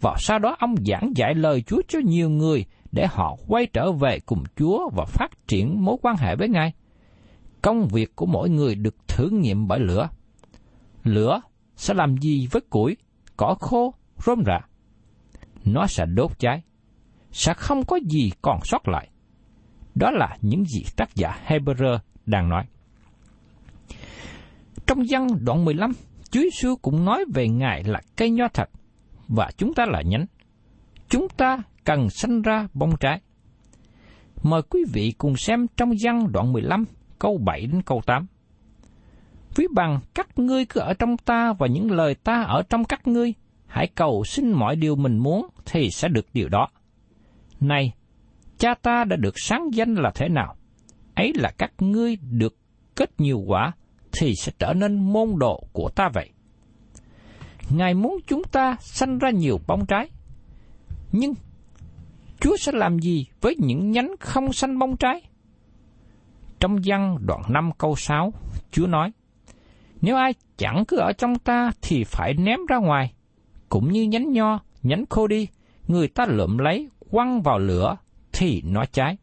và 0.00 0.14
sau 0.18 0.38
đó 0.38 0.56
ông 0.58 0.74
giảng 0.86 1.12
dạy 1.16 1.34
lời 1.34 1.62
Chúa 1.62 1.82
cho 1.88 1.98
nhiều 2.04 2.30
người 2.30 2.64
để 2.92 3.06
họ 3.10 3.36
quay 3.48 3.66
trở 3.66 3.92
về 3.92 4.18
cùng 4.26 4.44
Chúa 4.56 4.90
và 4.96 5.04
phát 5.04 5.30
triển 5.48 5.84
mối 5.84 5.96
quan 6.02 6.16
hệ 6.16 6.36
với 6.36 6.48
Ngài. 6.48 6.72
Công 7.62 7.88
việc 7.88 8.16
của 8.16 8.26
mỗi 8.26 8.50
người 8.50 8.74
được 8.74 9.08
thử 9.08 9.28
nghiệm 9.28 9.68
bởi 9.68 9.80
lửa. 9.80 10.08
Lửa 11.04 11.40
sẽ 11.76 11.94
làm 11.94 12.16
gì 12.16 12.48
với 12.50 12.62
củi, 12.70 12.96
cỏ 13.36 13.54
khô, 13.60 13.94
rôm 14.26 14.42
rạ? 14.46 14.60
Nó 15.64 15.86
sẽ 15.86 16.04
đốt 16.06 16.38
cháy, 16.38 16.62
sẽ 17.32 17.54
không 17.54 17.84
có 17.84 17.98
gì 18.10 18.32
còn 18.42 18.58
sót 18.64 18.88
lại. 18.88 19.08
Đó 19.94 20.10
là 20.10 20.36
những 20.42 20.64
gì 20.64 20.84
tác 20.96 21.14
giả 21.14 21.38
Hebrew 21.46 21.98
đang 22.26 22.48
nói. 22.48 22.64
Trong 24.86 24.98
văn 25.10 25.26
đoạn 25.44 25.64
15, 25.64 25.92
Chúa 26.30 26.40
Giêsu 26.40 26.76
cũng 26.76 27.04
nói 27.04 27.24
về 27.34 27.48
Ngài 27.48 27.84
là 27.84 28.00
cây 28.16 28.30
nho 28.30 28.48
thật 28.48 28.70
và 29.28 29.50
chúng 29.56 29.74
ta 29.74 29.86
là 29.86 30.02
nhánh. 30.02 30.26
Chúng 31.08 31.28
ta 31.28 31.62
cần 31.84 32.10
sanh 32.10 32.42
ra 32.42 32.68
bông 32.74 32.96
trái. 33.00 33.20
Mời 34.42 34.62
quý 34.62 34.84
vị 34.92 35.14
cùng 35.18 35.36
xem 35.36 35.66
trong 35.76 35.90
văn 36.02 36.32
đoạn 36.32 36.52
15, 36.52 36.84
câu 37.18 37.38
7 37.38 37.60
đến 37.66 37.82
câu 37.82 38.02
8. 38.06 38.26
Ví 39.54 39.66
bằng 39.74 40.00
các 40.14 40.38
ngươi 40.38 40.64
cứ 40.64 40.80
ở 40.80 40.94
trong 40.94 41.16
ta 41.16 41.52
và 41.52 41.66
những 41.66 41.90
lời 41.90 42.14
ta 42.14 42.42
ở 42.42 42.62
trong 42.68 42.84
các 42.84 43.06
ngươi, 43.06 43.34
hãy 43.66 43.86
cầu 43.86 44.24
xin 44.24 44.52
mọi 44.52 44.76
điều 44.76 44.96
mình 44.96 45.18
muốn 45.18 45.46
thì 45.66 45.90
sẽ 45.90 46.08
được 46.08 46.26
điều 46.32 46.48
đó. 46.48 46.68
Này, 47.60 47.92
cha 48.58 48.74
ta 48.74 49.04
đã 49.04 49.16
được 49.16 49.34
sáng 49.36 49.70
danh 49.72 49.94
là 49.94 50.10
thế 50.14 50.28
nào? 50.28 50.56
Ấy 51.14 51.32
là 51.36 51.50
các 51.58 51.72
ngươi 51.78 52.16
được 52.16 52.56
kết 52.96 53.20
nhiều 53.20 53.38
quả 53.46 53.72
thì 54.12 54.34
sẽ 54.34 54.52
trở 54.58 54.72
nên 54.72 55.12
môn 55.12 55.38
đồ 55.38 55.64
của 55.72 55.90
ta 55.94 56.08
vậy. 56.14 56.30
Ngài 57.70 57.94
muốn 57.94 58.18
chúng 58.26 58.42
ta 58.52 58.76
sanh 58.80 59.18
ra 59.18 59.30
nhiều 59.30 59.60
bông 59.66 59.86
trái. 59.86 60.10
Nhưng 61.12 61.34
Chúa 62.40 62.56
sẽ 62.56 62.72
làm 62.72 62.98
gì 62.98 63.26
với 63.40 63.56
những 63.58 63.90
nhánh 63.90 64.14
không 64.20 64.52
sanh 64.52 64.78
bông 64.78 64.96
trái? 64.96 65.22
Trong 66.60 66.76
văn 66.84 67.16
đoạn 67.20 67.42
5 67.48 67.70
câu 67.78 67.96
6, 67.96 68.32
Chúa 68.70 68.86
nói, 68.86 69.12
Nếu 70.00 70.16
ai 70.16 70.34
chẳng 70.56 70.84
cứ 70.88 70.96
ở 70.96 71.12
trong 71.12 71.38
ta 71.38 71.70
thì 71.82 72.04
phải 72.04 72.34
ném 72.34 72.58
ra 72.68 72.76
ngoài, 72.76 73.12
cũng 73.68 73.92
như 73.92 74.02
nhánh 74.02 74.32
nho, 74.32 74.58
nhánh 74.82 75.04
khô 75.10 75.26
đi, 75.26 75.48
người 75.88 76.08
ta 76.08 76.26
lượm 76.26 76.58
lấy, 76.58 76.88
quăng 77.10 77.42
vào 77.42 77.58
lửa, 77.58 77.96
thì 78.32 78.62
nó 78.64 78.84
cháy. 78.92 79.16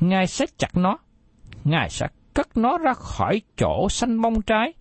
Ngài 0.00 0.26
sẽ 0.26 0.46
chặt 0.58 0.76
nó, 0.76 0.98
Ngài 1.64 1.90
sẽ 1.90 2.06
cất 2.34 2.56
nó 2.56 2.78
ra 2.78 2.94
khỏi 2.94 3.40
chỗ 3.56 3.88
xanh 3.88 4.20
bông 4.20 4.42
trái, 4.42 4.72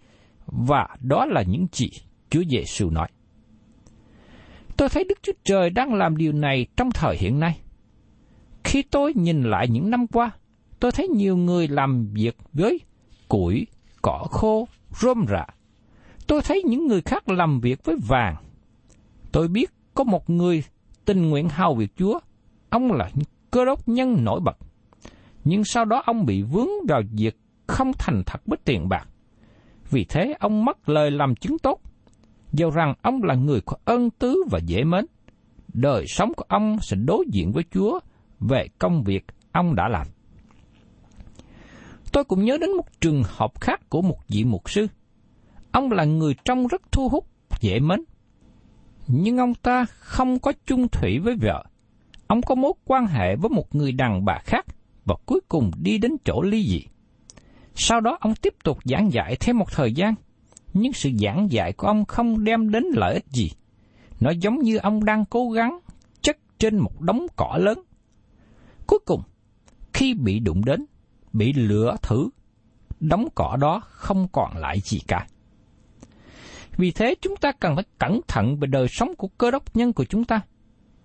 và 0.46 0.88
đó 1.02 1.26
là 1.26 1.44
những 1.48 1.68
gì 1.72 1.90
Chúa 2.30 2.44
Giêsu 2.50 2.90
nói. 2.90 3.08
Tôi 4.78 4.90
thấy 4.90 5.04
Đức 5.04 5.20
Chúa 5.22 5.34
Trời 5.44 5.70
đang 5.70 5.94
làm 5.94 6.18
điều 6.18 6.32
này 6.32 6.68
trong 6.78 6.92
thời 6.92 7.18
hiện 7.18 7.40
nay. 7.40 7.60
Khi 8.64 8.82
tôi 8.82 9.14
nhìn 9.16 9.44
lại 9.44 9.68
những 9.68 9.90
năm 9.90 10.08
qua, 10.08 10.32
tôi 10.80 10.92
thấy 10.92 11.08
nhiều 11.08 11.38
người 11.38 11.68
làm 11.68 12.08
việc 12.14 12.38
với 12.54 12.80
củi, 13.28 13.68
cỏ 14.02 14.26
khô, 14.32 14.68
rơm 15.02 15.26
rạ. 15.30 15.46
Tôi 16.28 16.42
thấy 16.42 16.64
những 16.66 16.88
người 16.88 17.02
khác 17.02 17.30
làm 17.30 17.60
việc 17.60 17.86
với 17.86 17.96
vàng. 18.08 18.36
Tôi 19.32 19.48
biết 19.48 19.70
có 19.94 20.04
một 20.04 20.30
người 20.30 20.64
tình 21.06 21.30
nguyện 21.30 21.50
hầu 21.50 21.76
việc 21.76 21.92
Chúa. 21.96 22.20
Ông 22.70 22.92
là 22.92 23.10
cơ 23.52 23.66
đốc 23.66 23.88
nhân 23.88 24.24
nổi 24.24 24.40
bật. 24.40 24.58
Nhưng 25.44 25.64
sau 25.64 25.86
đó 25.86 26.04
ông 26.06 26.26
bị 26.26 26.42
vướng 26.42 26.70
vào 26.88 27.02
việc 27.12 27.38
không 27.68 27.92
thành 28.00 28.24
thật 28.26 28.42
với 28.46 28.58
tiền 28.66 28.90
bạc. 28.90 29.08
Vì 29.90 30.06
thế 30.10 30.36
ông 30.40 30.66
mất 30.66 30.90
lời 30.90 31.12
làm 31.12 31.36
chứng 31.36 31.60
tốt 31.60 31.82
dầu 32.52 32.70
rằng 32.70 32.94
ông 33.02 33.24
là 33.24 33.36
người 33.36 33.62
có 33.66 33.78
ân 33.86 34.10
tứ 34.10 34.44
và 34.52 34.60
dễ 34.66 34.84
mến. 34.84 35.06
Đời 35.74 36.06
sống 36.08 36.34
của 36.34 36.46
ông 36.48 36.78
sẽ 36.82 36.98
đối 37.06 37.26
diện 37.32 37.52
với 37.52 37.64
Chúa 37.72 38.00
về 38.40 38.68
công 38.80 39.04
việc 39.04 39.26
ông 39.52 39.76
đã 39.76 39.88
làm. 39.88 40.08
Tôi 42.12 42.24
cũng 42.24 42.46
nhớ 42.46 42.58
đến 42.62 42.72
một 42.78 43.02
trường 43.02 43.24
hợp 43.26 43.62
khác 43.62 43.90
của 43.90 44.02
một 44.02 44.18
vị 44.28 44.44
mục 44.44 44.70
sư. 44.70 44.88
Ông 45.72 45.92
là 45.92 46.04
người 46.04 46.36
trông 46.46 46.68
rất 46.68 46.82
thu 46.92 47.10
hút, 47.10 47.26
dễ 47.60 47.80
mến. 47.80 48.00
Nhưng 49.08 49.38
ông 49.38 49.54
ta 49.56 49.86
không 49.86 50.40
có 50.40 50.54
chung 50.66 50.88
thủy 50.88 51.20
với 51.20 51.36
vợ. 51.42 51.64
Ông 52.28 52.42
có 52.42 52.56
mối 52.56 52.74
quan 52.86 53.08
hệ 53.08 53.36
với 53.36 53.50
một 53.50 53.76
người 53.76 53.92
đàn 53.92 54.26
bà 54.26 54.40
khác 54.44 54.66
và 55.10 55.16
cuối 55.26 55.40
cùng 55.50 55.72
đi 55.82 55.98
đến 55.98 56.12
chỗ 56.26 56.42
ly 56.42 56.68
dị. 56.68 56.84
Sau 57.76 58.02
đó 58.02 58.18
ông 58.22 58.36
tiếp 58.36 58.54
tục 58.64 58.78
giảng 58.86 59.12
dạy 59.14 59.36
thêm 59.40 59.58
một 59.58 59.72
thời 59.72 59.94
gian– 59.94 60.16
nhưng 60.74 60.94
sự 60.94 61.12
giảng 61.20 61.52
dạy 61.52 61.74
của 61.74 61.88
ông 61.88 62.06
không 62.06 62.44
đem 62.44 62.72
đến 62.72 62.84
lợi 62.94 63.14
ích 63.14 63.26
gì. 63.30 63.52
Nó 64.20 64.32
giống 64.32 64.60
như 64.60 64.78
ông 64.78 65.06
đang 65.06 65.26
cố 65.26 65.50
gắng 65.50 65.80
chất 66.22 66.38
trên 66.60 66.78
một 66.78 67.02
đống 67.02 67.28
cỏ 67.36 67.58
lớn. 67.62 67.82
Cuối 68.88 69.00
cùng, 69.06 69.22
khi 69.94 70.14
bị 70.14 70.40
đụng 70.40 70.66
đến, 70.66 70.86
bị 71.34 71.54
lửa 71.54 71.96
thử, 72.02 72.30
đống 73.00 73.28
cỏ 73.36 73.58
đó 73.60 73.82
không 73.86 74.28
còn 74.32 74.58
lại 74.58 74.80
gì 74.84 75.00
cả. 75.08 75.28
Vì 76.78 76.92
thế 76.92 77.16
chúng 77.22 77.36
ta 77.36 77.52
cần 77.52 77.76
phải 77.76 77.86
cẩn 78.00 78.22
thận 78.28 78.60
về 78.60 78.68
đời 78.68 78.88
sống 78.88 79.16
của 79.16 79.28
cơ 79.28 79.52
đốc 79.52 79.76
nhân 79.76 79.94
của 79.94 80.06
chúng 80.06 80.26
ta. 80.26 80.42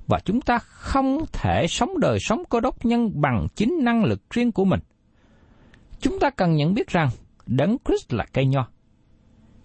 Và 0.07 0.19
chúng 0.25 0.41
ta 0.41 0.59
không 0.59 1.19
thể 1.33 1.67
sống 1.69 2.01
đời 2.01 2.19
sống 2.21 2.43
cơ 2.51 2.61
đốc 2.61 2.85
nhân 2.85 3.21
bằng 3.21 3.47
chính 3.55 3.79
năng 3.83 4.05
lực 4.05 4.31
riêng 4.31 4.53
của 4.53 4.65
mình. 4.65 4.81
Chúng 6.01 6.19
ta 6.21 6.31
cần 6.31 6.57
nhận 6.57 6.75
biết 6.75 6.89
rằng 6.89 7.09
Đấng 7.47 7.77
Christ 7.85 8.13
là 8.13 8.27
cây 8.33 8.47
nho. 8.47 8.69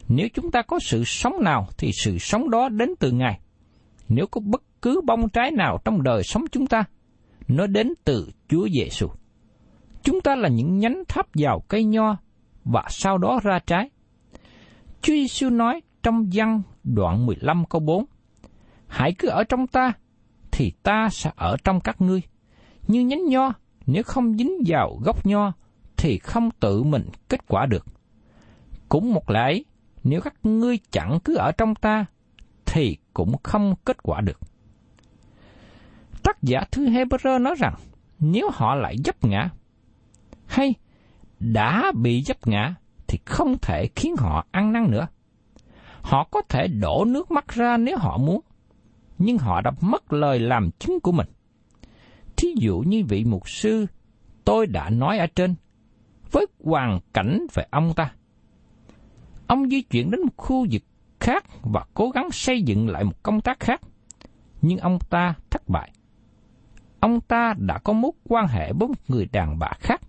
Nếu 0.08 0.28
chúng 0.34 0.52
ta 0.52 0.62
có 0.62 0.80
sự 0.80 1.04
sống 1.06 1.44
nào 1.44 1.68
thì 1.78 1.92
sự 2.04 2.18
sống 2.18 2.50
đó 2.50 2.70
đến 2.70 2.90
từ 3.00 3.12
Ngài. 3.12 3.40
Nếu 4.10 4.28
có 4.28 4.42
bất 4.46 4.64
cứ 4.82 5.02
bông 5.06 5.30
trái 5.30 5.52
nào 5.52 5.78
trong 5.86 6.04
đời 6.04 6.24
sống 6.24 6.44
chúng 6.52 6.68
ta, 6.68 6.84
nó 7.48 7.68
đến 7.68 7.94
từ 8.04 8.32
Chúa 8.48 8.68
Giêsu. 8.70 9.08
Chúng 10.04 10.22
ta 10.22 10.36
là 10.36 10.50
những 10.50 10.78
nhánh 10.78 11.04
thấp 11.08 11.26
vào 11.34 11.64
cây 11.68 11.84
nho 11.84 12.18
và 12.66 12.86
sau 12.90 13.18
đó 13.18 13.40
ra 13.44 13.60
trái. 13.60 13.90
Chúa 15.02 15.14
Giêsu 15.14 15.50
nói 15.50 15.82
trong 16.04 16.30
văn 16.34 16.62
đoạn 16.84 17.26
15 17.26 17.66
câu 17.66 17.82
4, 17.82 18.06
Hãy 18.88 19.14
cứ 19.20 19.28
ở 19.28 19.44
trong 19.44 19.68
ta, 19.68 19.94
thì 20.60 20.72
ta 20.84 21.10
sẽ 21.12 21.32
ở 21.36 21.58
trong 21.64 21.80
các 21.82 22.02
ngươi. 22.02 22.22
Như 22.88 23.02
nhánh 23.06 23.26
nho, 23.26 23.54
nếu 23.86 24.04
không 24.04 24.38
dính 24.38 24.52
vào 24.66 25.00
gốc 25.04 25.26
nho, 25.26 25.52
thì 25.98 26.18
không 26.18 26.52
tự 26.60 26.84
mình 26.84 27.10
kết 27.30 27.48
quả 27.48 27.66
được. 27.66 27.86
Cũng 28.90 29.14
một 29.14 29.30
lẽ 29.30 29.60
nếu 30.04 30.22
các 30.22 30.34
ngươi 30.44 30.80
chẳng 30.92 31.20
cứ 31.24 31.36
ở 31.36 31.52
trong 31.52 31.76
ta, 31.76 32.06
thì 32.66 32.98
cũng 33.14 33.36
không 33.44 33.76
kết 33.86 34.04
quả 34.04 34.22
được. 34.22 34.40
Tác 36.24 36.44
giả 36.44 36.64
thư 36.72 36.90
Hebrew 36.90 37.42
nói 37.42 37.56
rằng, 37.60 37.76
nếu 38.20 38.50
họ 38.54 38.76
lại 38.76 38.96
dấp 39.06 39.26
ngã, 39.26 39.50
hay 40.46 40.74
đã 41.40 41.92
bị 41.96 42.24
dấp 42.24 42.48
ngã, 42.48 42.76
thì 43.08 43.20
không 43.26 43.58
thể 43.62 43.88
khiến 43.96 44.16
họ 44.18 44.46
ăn 44.52 44.74
năn 44.74 44.92
nữa. 44.92 45.08
Họ 46.02 46.28
có 46.32 46.42
thể 46.50 46.68
đổ 46.68 47.06
nước 47.06 47.32
mắt 47.32 47.48
ra 47.48 47.78
nếu 47.78 47.98
họ 47.98 48.18
muốn, 48.18 48.42
nhưng 49.20 49.38
họ 49.38 49.62
đã 49.62 49.72
mất 49.82 50.14
lời 50.14 50.40
làm 50.40 50.72
chứng 50.72 51.00
của 51.00 51.12
mình. 51.12 51.28
Thí 52.38 52.48
dụ 52.58 52.80
như 52.80 53.04
vị 53.08 53.24
mục 53.24 53.50
sư 53.50 53.86
tôi 54.46 54.68
đã 54.68 54.90
nói 54.90 55.18
ở 55.18 55.28
trên, 55.28 55.56
với 56.32 56.46
hoàn 56.64 57.00
cảnh 57.14 57.48
về 57.54 57.66
ông 57.72 57.94
ta, 57.94 58.14
Ông 59.50 59.70
di 59.70 59.82
chuyển 59.82 60.12
đến 60.12 60.22
một 60.22 60.38
khu 60.38 60.68
vực 60.72 60.82
khác 61.20 61.44
và 61.62 61.86
cố 61.94 62.10
gắng 62.10 62.32
xây 62.32 62.62
dựng 62.62 62.90
lại 62.90 63.04
một 63.04 63.24
công 63.24 63.42
tác 63.42 63.60
khác. 63.60 63.82
Nhưng 64.62 64.78
ông 64.78 65.00
ta 65.10 65.34
thất 65.50 65.70
bại. 65.70 65.92
Ông 67.00 67.22
ta 67.22 67.54
đã 67.58 67.78
có 67.78 67.94
mối 67.94 68.12
quan 68.24 68.48
hệ 68.48 68.74
với 68.74 68.88
một 68.88 69.00
người 69.08 69.28
đàn 69.32 69.60
bà 69.60 69.72
khác 69.80 70.02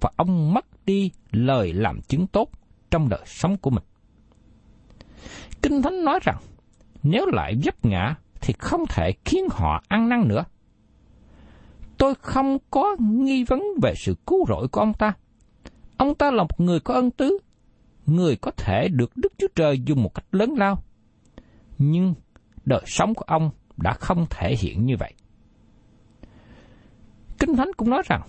và 0.00 0.10
ông 0.16 0.54
mất 0.54 0.66
đi 0.86 1.10
lời 1.30 1.72
làm 1.72 2.00
chứng 2.00 2.26
tốt 2.26 2.48
trong 2.90 3.08
đời 3.08 3.22
sống 3.26 3.56
của 3.56 3.70
mình. 3.70 3.84
Kinh 5.62 5.82
Thánh 5.82 6.04
nói 6.04 6.20
rằng, 6.22 6.38
nếu 7.02 7.26
lại 7.26 7.54
vấp 7.64 7.84
ngã 7.84 8.14
thì 8.42 8.54
không 8.58 8.86
thể 8.88 9.12
khiến 9.24 9.44
họ 9.50 9.82
ăn 9.88 10.08
năn 10.08 10.28
nữa. 10.28 10.44
Tôi 11.98 12.14
không 12.14 12.58
có 12.70 12.96
nghi 12.98 13.44
vấn 13.44 13.62
về 13.82 13.94
sự 13.96 14.14
cứu 14.26 14.44
rỗi 14.48 14.68
của 14.68 14.80
ông 14.80 14.94
ta. 14.94 15.12
Ông 15.96 16.14
ta 16.14 16.30
là 16.30 16.42
một 16.42 16.60
người 16.60 16.80
có 16.80 16.94
ân 16.94 17.10
tứ 17.10 17.38
người 18.06 18.36
có 18.36 18.50
thể 18.50 18.88
được 18.88 19.16
Đức 19.16 19.32
Chúa 19.38 19.46
Trời 19.54 19.80
dùng 19.86 20.02
một 20.02 20.14
cách 20.14 20.24
lớn 20.32 20.54
lao. 20.56 20.82
Nhưng 21.78 22.14
đời 22.64 22.82
sống 22.86 23.14
của 23.14 23.24
ông 23.26 23.50
đã 23.76 23.92
không 23.92 24.26
thể 24.30 24.54
hiện 24.58 24.86
như 24.86 24.94
vậy. 24.98 25.14
Kinh 27.38 27.56
Thánh 27.56 27.70
cũng 27.76 27.90
nói 27.90 28.02
rằng, 28.06 28.22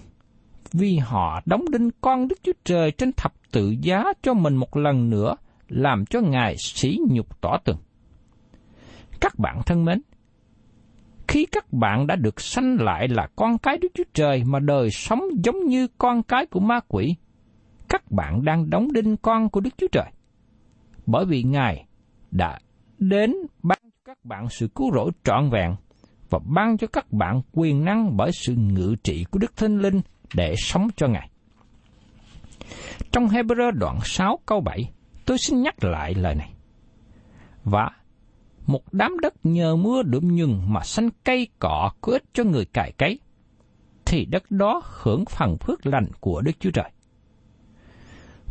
vì 0.73 0.97
họ 0.97 1.41
đóng 1.45 1.65
đinh 1.71 1.89
con 2.01 2.27
Đức 2.27 2.35
Chúa 2.43 2.51
Trời 2.63 2.91
trên 2.91 3.11
thập 3.17 3.33
tự 3.51 3.75
giá 3.81 4.03
cho 4.21 4.33
mình 4.33 4.55
một 4.55 4.77
lần 4.77 5.09
nữa, 5.09 5.35
làm 5.67 6.05
cho 6.05 6.21
Ngài 6.21 6.55
sỉ 6.57 6.99
nhục 7.09 7.41
tỏ 7.41 7.57
tường. 7.63 7.77
Các 9.23 9.39
bạn 9.39 9.61
thân 9.65 9.85
mến, 9.85 10.01
khi 11.27 11.45
các 11.51 11.73
bạn 11.73 12.07
đã 12.07 12.15
được 12.15 12.41
sanh 12.41 12.77
lại 12.79 13.07
là 13.07 13.27
con 13.35 13.57
cái 13.57 13.77
Đức 13.77 13.87
Chúa 13.93 14.03
Trời 14.13 14.43
mà 14.43 14.59
đời 14.59 14.89
sống 14.91 15.21
giống 15.43 15.65
như 15.65 15.87
con 15.97 16.23
cái 16.23 16.45
của 16.45 16.59
ma 16.59 16.79
quỷ, 16.87 17.15
các 17.89 18.11
bạn 18.11 18.45
đang 18.45 18.69
đóng 18.69 18.93
đinh 18.93 19.17
con 19.17 19.49
của 19.49 19.59
Đức 19.59 19.69
Chúa 19.77 19.87
Trời. 19.91 20.11
Bởi 21.05 21.25
vì 21.25 21.43
Ngài 21.43 21.85
đã 22.31 22.59
đến 22.97 23.35
ban 23.63 23.77
cho 23.81 23.99
các 24.05 24.25
bạn 24.25 24.49
sự 24.49 24.67
cứu 24.75 24.91
rỗi 24.93 25.11
trọn 25.23 25.49
vẹn 25.49 25.75
và 26.29 26.39
ban 26.45 26.77
cho 26.77 26.87
các 26.87 27.11
bạn 27.11 27.41
quyền 27.51 27.85
năng 27.85 28.17
bởi 28.17 28.31
sự 28.33 28.55
ngự 28.55 28.95
trị 29.03 29.25
của 29.31 29.39
Đức 29.39 29.57
Thánh 29.57 29.77
Linh 29.77 30.01
để 30.35 30.55
sống 30.57 30.87
cho 30.95 31.07
Ngài. 31.07 31.29
Trong 33.11 33.27
Hebrew 33.27 33.71
đoạn 33.71 33.99
6 34.03 34.39
câu 34.45 34.61
7, 34.61 34.91
tôi 35.25 35.37
xin 35.37 35.61
nhắc 35.61 35.83
lại 35.83 36.13
lời 36.13 36.35
này. 36.35 36.53
Và 37.63 37.89
một 38.65 38.93
đám 38.93 39.19
đất 39.19 39.33
nhờ 39.43 39.75
mưa 39.75 40.03
đượm 40.03 40.35
nhừng 40.35 40.73
mà 40.73 40.83
xanh 40.83 41.09
cây 41.23 41.47
cỏ 41.59 41.91
có 42.01 42.11
ích 42.11 42.23
cho 42.33 42.43
người 42.43 42.65
cải 42.65 42.91
cấy, 42.91 43.19
thì 44.05 44.25
đất 44.25 44.51
đó 44.51 44.81
hưởng 44.85 45.25
phần 45.25 45.57
phước 45.57 45.85
lành 45.85 46.07
của 46.19 46.41
Đức 46.41 46.51
Chúa 46.59 46.71
Trời. 46.71 46.91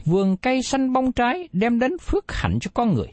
Vườn 0.05 0.37
cây 0.37 0.63
xanh 0.63 0.93
bông 0.93 1.13
trái 1.13 1.49
đem 1.53 1.79
đến 1.79 1.99
phước 1.99 2.33
hạnh 2.33 2.59
cho 2.61 2.71
con 2.75 2.95
người. 2.95 3.09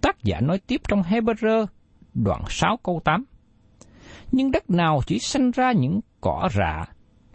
Tác 0.00 0.22
giả 0.22 0.40
nói 0.40 0.58
tiếp 0.66 0.80
trong 0.88 1.02
Hebrew 1.02 1.66
đoạn 2.14 2.42
6 2.48 2.76
câu 2.82 3.00
8. 3.04 3.24
Nhưng 4.32 4.50
đất 4.50 4.70
nào 4.70 5.00
chỉ 5.06 5.18
sinh 5.18 5.50
ra 5.50 5.72
những 5.72 6.00
cỏ 6.20 6.48
rạ, 6.54 6.86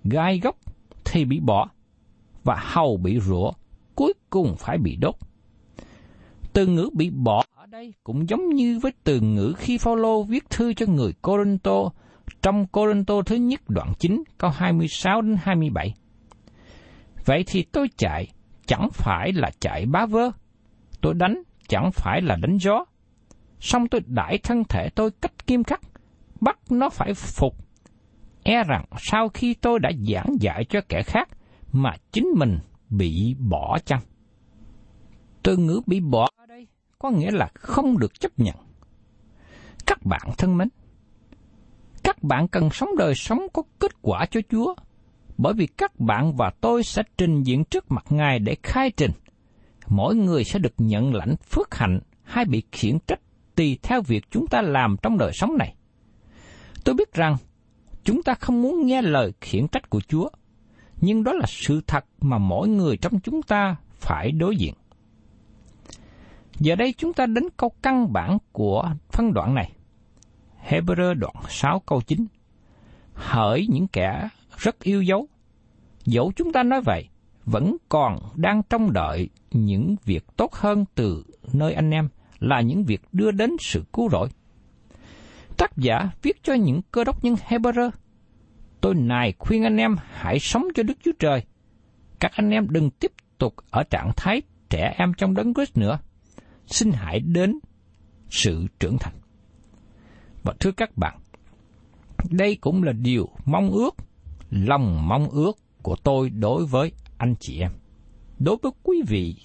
gai 0.03 0.39
gốc 0.39 0.55
thì 1.05 1.25
bị 1.25 1.39
bỏ, 1.39 1.69
và 2.43 2.55
hầu 2.59 2.97
bị 2.97 3.19
rủa, 3.19 3.51
cuối 3.95 4.13
cùng 4.29 4.55
phải 4.59 4.77
bị 4.77 4.95
đốt. 4.95 5.15
Từ 6.53 6.67
ngữ 6.67 6.89
bị 6.93 7.09
bỏ 7.09 7.43
ở 7.65 7.67
đây 7.71 7.93
cũng 8.03 8.29
giống 8.29 8.49
như 8.49 8.79
với 8.79 8.91
từ 9.03 9.19
ngữ 9.19 9.53
khi 9.57 9.77
Phaolô 9.77 10.23
viết 10.23 10.49
thư 10.49 10.73
cho 10.73 10.85
người 10.89 11.13
Corinto 11.21 11.89
trong 12.41 12.67
Corinto 12.67 13.21
thứ 13.25 13.35
nhất 13.35 13.61
đoạn 13.67 13.93
9 13.99 14.23
câu 14.37 14.51
26 14.51 15.21
đến 15.21 15.37
27. 15.41 15.93
Vậy 17.25 17.43
thì 17.47 17.63
tôi 17.63 17.87
chạy 17.97 18.27
chẳng 18.67 18.89
phải 18.93 19.31
là 19.33 19.51
chạy 19.59 19.85
bá 19.85 20.05
vơ, 20.05 20.31
tôi 21.01 21.13
đánh 21.13 21.43
chẳng 21.67 21.91
phải 21.91 22.21
là 22.21 22.35
đánh 22.35 22.57
gió. 22.57 22.85
Xong 23.59 23.87
tôi 23.87 24.01
đãi 24.05 24.37
thân 24.43 24.63
thể 24.69 24.89
tôi 24.95 25.11
cách 25.21 25.47
kim 25.47 25.63
khắc, 25.63 25.81
bắt 26.41 26.59
nó 26.69 26.89
phải 26.89 27.13
phục. 27.13 27.55
E 28.43 28.63
rằng 28.63 28.85
sau 28.97 29.29
khi 29.29 29.53
tôi 29.53 29.79
đã 29.79 29.89
giảng 30.07 30.35
dạy 30.39 30.65
cho 30.69 30.81
kẻ 30.89 31.01
khác, 31.05 31.29
mà 31.71 31.91
chính 32.11 32.27
mình 32.37 32.59
bị 32.89 33.35
bỏ 33.49 33.77
chăng? 33.85 34.01
Từ 35.43 35.57
ngữ 35.57 35.81
bị 35.87 35.99
bỏ 35.99 36.27
có 37.05 37.11
nghĩa 37.11 37.31
là 37.31 37.49
không 37.53 37.97
được 37.97 38.19
chấp 38.19 38.39
nhận. 38.39 38.55
Các 39.85 40.05
bạn 40.05 40.21
thân 40.37 40.57
mến, 40.57 40.69
các 42.03 42.23
bạn 42.23 42.47
cần 42.47 42.69
sống 42.69 42.89
đời 42.97 43.15
sống 43.15 43.47
có 43.53 43.63
kết 43.79 43.91
quả 44.01 44.25
cho 44.31 44.41
Chúa, 44.49 44.75
bởi 45.37 45.53
vì 45.53 45.67
các 45.67 45.99
bạn 45.99 46.35
và 46.35 46.51
tôi 46.61 46.83
sẽ 46.83 47.03
trình 47.17 47.43
diện 47.43 47.63
trước 47.63 47.91
mặt 47.91 48.05
Ngài 48.09 48.39
để 48.39 48.55
khai 48.63 48.91
trình. 48.97 49.11
Mỗi 49.87 50.15
người 50.15 50.43
sẽ 50.43 50.59
được 50.59 50.73
nhận 50.77 51.13
lãnh 51.13 51.35
phước 51.49 51.75
hạnh 51.75 51.99
hay 52.23 52.45
bị 52.45 52.63
khiển 52.71 52.97
trách 53.07 53.19
tùy 53.55 53.79
theo 53.83 54.01
việc 54.01 54.23
chúng 54.31 54.47
ta 54.47 54.61
làm 54.61 54.95
trong 55.01 55.17
đời 55.17 55.31
sống 55.33 55.57
này. 55.57 55.75
Tôi 56.83 56.95
biết 56.95 57.13
rằng 57.13 57.35
chúng 58.03 58.23
ta 58.23 58.33
không 58.33 58.61
muốn 58.61 58.85
nghe 58.85 59.01
lời 59.01 59.33
khiển 59.41 59.67
trách 59.67 59.89
của 59.89 60.01
Chúa, 60.07 60.29
nhưng 61.01 61.23
đó 61.23 61.33
là 61.33 61.45
sự 61.47 61.81
thật 61.87 62.05
mà 62.21 62.37
mỗi 62.37 62.67
người 62.67 62.97
trong 62.97 63.19
chúng 63.19 63.41
ta 63.41 63.75
phải 63.91 64.31
đối 64.31 64.55
diện. 64.57 64.73
Giờ 66.59 66.75
đây 66.75 66.93
chúng 66.97 67.13
ta 67.13 67.25
đến 67.25 67.43
câu 67.57 67.71
căn 67.81 68.13
bản 68.13 68.37
của 68.51 68.93
phân 69.11 69.33
đoạn 69.33 69.55
này. 69.55 69.71
Hebrew 70.69 71.13
đoạn 71.13 71.35
6 71.49 71.79
câu 71.79 72.01
9. 72.01 72.25
Hỡi 73.13 73.67
những 73.69 73.87
kẻ 73.87 74.29
rất 74.57 74.79
yêu 74.79 75.01
dấu. 75.01 75.27
Dẫu 76.05 76.31
chúng 76.35 76.51
ta 76.51 76.63
nói 76.63 76.81
vậy, 76.81 77.09
vẫn 77.45 77.77
còn 77.89 78.19
đang 78.35 78.61
trông 78.69 78.93
đợi 78.93 79.29
những 79.51 79.95
việc 80.05 80.25
tốt 80.37 80.53
hơn 80.53 80.85
từ 80.95 81.23
nơi 81.53 81.73
anh 81.73 81.91
em 81.91 82.09
là 82.39 82.61
những 82.61 82.83
việc 82.83 83.01
đưa 83.11 83.31
đến 83.31 83.49
sự 83.59 83.83
cứu 83.93 84.09
rỗi. 84.09 84.29
Tác 85.57 85.77
giả 85.77 86.09
viết 86.21 86.43
cho 86.43 86.53
những 86.53 86.81
cơ 86.91 87.03
đốc 87.03 87.23
nhân 87.23 87.35
Hebrew 87.47 87.89
tôi 88.81 88.95
nài 88.95 89.33
khuyên 89.39 89.63
anh 89.63 89.77
em 89.77 89.95
hãy 90.11 90.39
sống 90.39 90.63
cho 90.75 90.83
Đức 90.83 90.97
Chúa 91.03 91.11
Trời. 91.19 91.43
Các 92.19 92.31
anh 92.35 92.49
em 92.49 92.67
đừng 92.69 92.89
tiếp 92.89 93.11
tục 93.37 93.55
ở 93.69 93.83
trạng 93.83 94.11
thái 94.17 94.41
trẻ 94.69 94.95
em 94.97 95.13
trong 95.17 95.33
đấng 95.33 95.53
Christ 95.53 95.77
nữa. 95.77 95.99
Xin 96.67 96.91
hãy 96.91 97.19
đến 97.19 97.59
sự 98.29 98.65
trưởng 98.79 98.97
thành. 98.97 99.13
Và 100.43 100.53
thưa 100.59 100.71
các 100.71 100.97
bạn, 100.97 101.19
đây 102.29 102.57
cũng 102.61 102.83
là 102.83 102.91
điều 102.91 103.29
mong 103.45 103.71
ước, 103.71 103.95
lòng 104.49 105.07
mong 105.07 105.29
ước 105.29 105.57
của 105.81 105.95
tôi 106.03 106.29
đối 106.29 106.65
với 106.65 106.91
anh 107.17 107.35
chị 107.39 107.59
em. 107.59 107.71
Đối 108.39 108.57
với 108.63 108.71
quý 108.83 109.01
vị, 109.07 109.35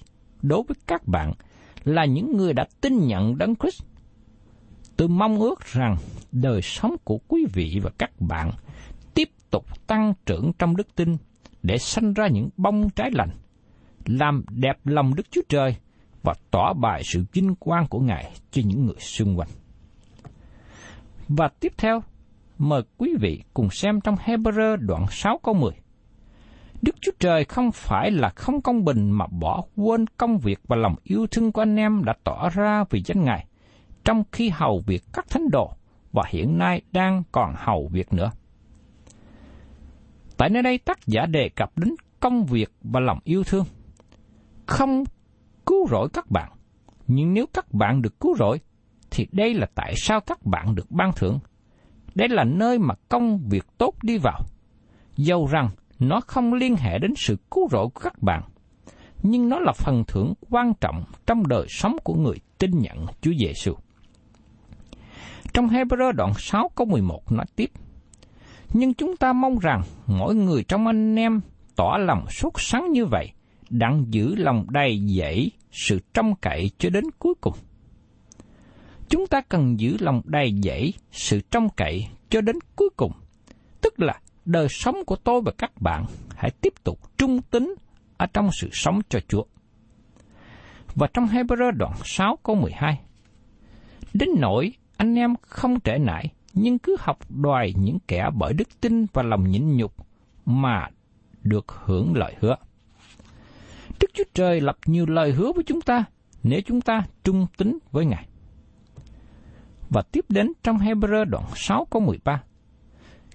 đối 0.41 0.63
với 0.67 0.75
các 0.87 1.07
bạn 1.07 1.33
là 1.83 2.05
những 2.05 2.37
người 2.37 2.53
đã 2.53 2.65
tin 2.81 3.07
nhận 3.07 3.37
đấng 3.37 3.55
Christ. 3.55 3.83
Tôi 4.97 5.07
mong 5.07 5.39
ước 5.39 5.65
rằng 5.65 5.97
đời 6.31 6.61
sống 6.61 6.95
của 7.03 7.17
quý 7.27 7.45
vị 7.53 7.79
và 7.83 7.91
các 7.97 8.11
bạn 8.19 8.51
tiếp 9.13 9.29
tục 9.51 9.87
tăng 9.87 10.13
trưởng 10.25 10.51
trong 10.59 10.75
đức 10.75 10.95
tin 10.95 11.17
để 11.63 11.77
sanh 11.77 12.13
ra 12.13 12.27
những 12.27 12.49
bông 12.57 12.89
trái 12.89 13.11
lành, 13.13 13.29
làm 14.05 14.43
đẹp 14.49 14.77
lòng 14.83 15.15
Đức 15.15 15.31
Chúa 15.31 15.41
Trời 15.49 15.75
và 16.23 16.33
tỏ 16.51 16.73
bài 16.73 17.01
sự 17.03 17.23
vinh 17.33 17.55
quang 17.55 17.87
của 17.87 17.99
Ngài 17.99 18.31
cho 18.51 18.61
những 18.65 18.85
người 18.85 18.99
xung 18.99 19.39
quanh. 19.39 19.49
Và 21.27 21.49
tiếp 21.59 21.73
theo, 21.77 22.03
mời 22.57 22.81
quý 22.97 23.15
vị 23.19 23.43
cùng 23.53 23.69
xem 23.69 24.01
trong 24.01 24.15
Hebrew 24.15 24.77
đoạn 24.77 25.05
6 25.09 25.39
câu 25.43 25.53
10. 25.53 25.71
Đức 26.81 26.95
Chúa 27.01 27.11
Trời 27.19 27.45
không 27.45 27.71
phải 27.71 28.11
là 28.11 28.29
không 28.29 28.61
công 28.61 28.85
bình 28.85 29.11
mà 29.11 29.27
bỏ 29.27 29.63
quên 29.75 30.05
công 30.07 30.37
việc 30.37 30.59
và 30.67 30.75
lòng 30.75 30.95
yêu 31.03 31.27
thương 31.31 31.51
của 31.51 31.61
anh 31.61 31.75
em 31.75 32.03
đã 32.03 32.13
tỏ 32.23 32.49
ra 32.49 32.83
vì 32.89 33.03
danh 33.05 33.23
Ngài, 33.23 33.45
trong 34.05 34.23
khi 34.31 34.49
hầu 34.49 34.81
việc 34.85 35.03
các 35.13 35.29
thánh 35.29 35.49
đồ 35.49 35.73
và 36.11 36.23
hiện 36.29 36.57
nay 36.57 36.81
đang 36.91 37.23
còn 37.31 37.53
hầu 37.57 37.87
việc 37.91 38.13
nữa. 38.13 38.31
Tại 40.37 40.49
nơi 40.49 40.63
đây 40.63 40.77
tác 40.77 41.07
giả 41.07 41.25
đề 41.25 41.49
cập 41.49 41.77
đến 41.77 41.95
công 42.19 42.45
việc 42.45 42.71
và 42.81 42.99
lòng 42.99 43.19
yêu 43.23 43.43
thương. 43.43 43.65
Không 44.65 45.03
cứu 45.65 45.87
rỗi 45.87 46.09
các 46.13 46.31
bạn, 46.31 46.51
nhưng 47.07 47.33
nếu 47.33 47.45
các 47.53 47.73
bạn 47.73 48.01
được 48.01 48.19
cứu 48.19 48.35
rỗi, 48.35 48.59
thì 49.11 49.27
đây 49.31 49.53
là 49.53 49.67
tại 49.75 49.93
sao 49.97 50.21
các 50.21 50.45
bạn 50.45 50.75
được 50.75 50.91
ban 50.91 51.11
thưởng. 51.15 51.39
Đây 52.15 52.29
là 52.29 52.43
nơi 52.43 52.79
mà 52.79 52.95
công 53.09 53.39
việc 53.49 53.65
tốt 53.77 53.95
đi 54.03 54.17
vào. 54.17 54.39
Dầu 55.15 55.47
rằng 55.51 55.69
nó 55.99 56.21
không 56.27 56.53
liên 56.53 56.75
hệ 56.75 56.99
đến 56.99 57.13
sự 57.17 57.37
cứu 57.51 57.67
rỗi 57.71 57.87
của 57.93 57.99
các 57.99 58.21
bạn, 58.21 58.43
nhưng 59.23 59.49
nó 59.49 59.59
là 59.59 59.71
phần 59.75 60.03
thưởng 60.07 60.33
quan 60.49 60.73
trọng 60.81 61.03
trong 61.25 61.47
đời 61.47 61.65
sống 61.69 61.95
của 62.03 62.13
người 62.13 62.35
tin 62.57 62.71
nhận 62.71 63.05
Chúa 63.21 63.31
Giêsu. 63.39 63.73
Trong 65.53 65.67
Hebrew 65.67 66.11
đoạn 66.11 66.33
6 66.37 66.69
câu 66.75 66.87
11 66.87 67.31
nói 67.31 67.45
tiếp, 67.55 67.71
nhưng 68.73 68.93
chúng 68.93 69.17
ta 69.17 69.33
mong 69.33 69.59
rằng 69.59 69.81
mỗi 70.07 70.35
người 70.35 70.63
trong 70.63 70.87
anh 70.87 71.15
em 71.15 71.41
tỏ 71.75 71.97
lòng 71.99 72.25
sốt 72.29 72.53
sắng 72.57 72.91
như 72.91 73.05
vậy, 73.05 73.31
đặng 73.71 74.05
giữ 74.09 74.35
lòng 74.35 74.65
đầy 74.69 75.01
dẫy 75.17 75.51
sự 75.71 75.99
trông 76.13 76.35
cậy 76.41 76.71
cho 76.77 76.89
đến 76.89 77.03
cuối 77.19 77.33
cùng. 77.41 77.53
Chúng 79.09 79.27
ta 79.27 79.41
cần 79.41 79.79
giữ 79.79 79.97
lòng 79.99 80.21
đầy 80.25 80.53
dẫy 80.63 80.93
sự 81.11 81.41
trông 81.51 81.69
cậy 81.69 82.07
cho 82.29 82.41
đến 82.41 82.55
cuối 82.75 82.89
cùng, 82.97 83.11
tức 83.81 83.99
là 83.99 84.19
đời 84.45 84.67
sống 84.69 84.95
của 85.05 85.15
tôi 85.15 85.41
và 85.41 85.51
các 85.57 85.81
bạn 85.81 86.05
hãy 86.35 86.51
tiếp 86.61 86.73
tục 86.83 86.99
trung 87.17 87.41
tín 87.41 87.75
ở 88.17 88.25
trong 88.33 88.49
sự 88.61 88.69
sống 88.71 88.99
cho 89.09 89.19
Chúa. 89.27 89.43
Và 90.95 91.07
trong 91.13 91.25
Hebrew 91.25 91.71
đoạn 91.71 91.93
6 92.03 92.37
câu 92.43 92.55
12, 92.55 92.99
Đến 94.13 94.29
nỗi 94.37 94.73
anh 94.97 95.15
em 95.15 95.35
không 95.41 95.79
trễ 95.79 95.97
nải, 95.97 96.33
nhưng 96.53 96.79
cứ 96.79 96.95
học 96.99 97.17
đòi 97.29 97.73
những 97.77 97.97
kẻ 98.07 98.29
bởi 98.37 98.53
đức 98.53 98.81
tin 98.81 99.05
và 99.13 99.23
lòng 99.23 99.51
nhịn 99.51 99.77
nhục 99.77 99.93
mà 100.45 100.87
được 101.43 101.65
hưởng 101.67 102.13
lợi 102.15 102.35
hứa. 102.39 102.55
Chúa 104.21 104.31
Trời 104.33 104.61
lập 104.61 104.77
nhiều 104.85 105.05
lời 105.05 105.31
hứa 105.31 105.51
với 105.51 105.63
chúng 105.63 105.81
ta 105.81 106.03
nếu 106.43 106.61
chúng 106.65 106.81
ta 106.81 107.03
trung 107.23 107.47
tín 107.57 107.77
với 107.91 108.05
Ngài. 108.05 108.27
Và 109.89 110.01
tiếp 110.01 110.25
đến 110.29 110.51
trong 110.63 110.77
Hebrew 110.77 111.25
đoạn 111.25 111.43
6 111.55 111.87
câu 111.91 112.01
13. 112.01 112.43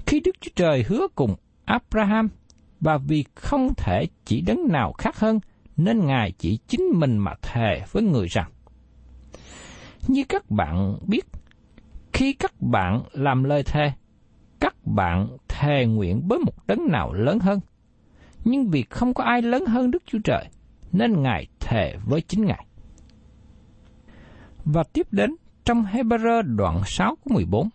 Khi 0.07 0.21
Đức 0.21 0.41
Chúa 0.41 0.51
Trời 0.57 0.85
hứa 0.89 1.07
cùng 1.15 1.35
Abraham 1.65 2.29
và 2.81 2.99
vì 2.99 3.25
không 3.35 3.75
thể 3.77 4.07
chỉ 4.25 4.41
đấng 4.41 4.69
nào 4.69 4.93
khác 4.93 5.19
hơn 5.19 5.41
nên 5.77 6.07
Ngài 6.07 6.33
chỉ 6.39 6.59
chính 6.69 6.85
mình 6.95 7.19
mà 7.19 7.35
thề 7.43 7.83
với 7.93 8.03
người 8.03 8.27
rằng 8.27 8.51
như 10.09 10.25
các 10.29 10.51
bạn 10.51 10.99
biết 11.07 11.27
khi 12.13 12.33
các 12.33 12.53
bạn 12.61 13.03
làm 13.13 13.45
lời 13.45 13.63
thề, 13.63 13.93
các 14.61 14.75
bạn 14.85 15.29
thề 15.49 15.57
thề 15.67 15.87
nguyện 15.87 16.23
với 16.29 16.39
một 16.39 16.67
đấng 16.67 16.89
nào 16.89 17.13
lớn 17.13 17.39
hơn. 17.39 17.61
Nhưng 18.45 18.69
vì 18.71 18.85
không 18.91 19.15
có 19.15 19.25
ai 19.25 19.43
lớn 19.43 19.67
hơn 19.67 19.91
Đức 19.91 20.03
Chúa 20.07 20.19
Trời, 20.25 20.49
nên 20.93 21.23
Ngài 21.23 21.47
thề 21.61 21.95
với 22.05 22.21
chính 22.21 22.45
Ngài. 22.47 22.67
Và 24.65 24.83
tiếp 24.93 25.07
đến, 25.11 25.31
trong 25.65 25.83
Hebrew 25.83 26.57
đoạn 26.57 26.83
6 26.87 27.17
của 27.25 27.35
14. 27.35 27.69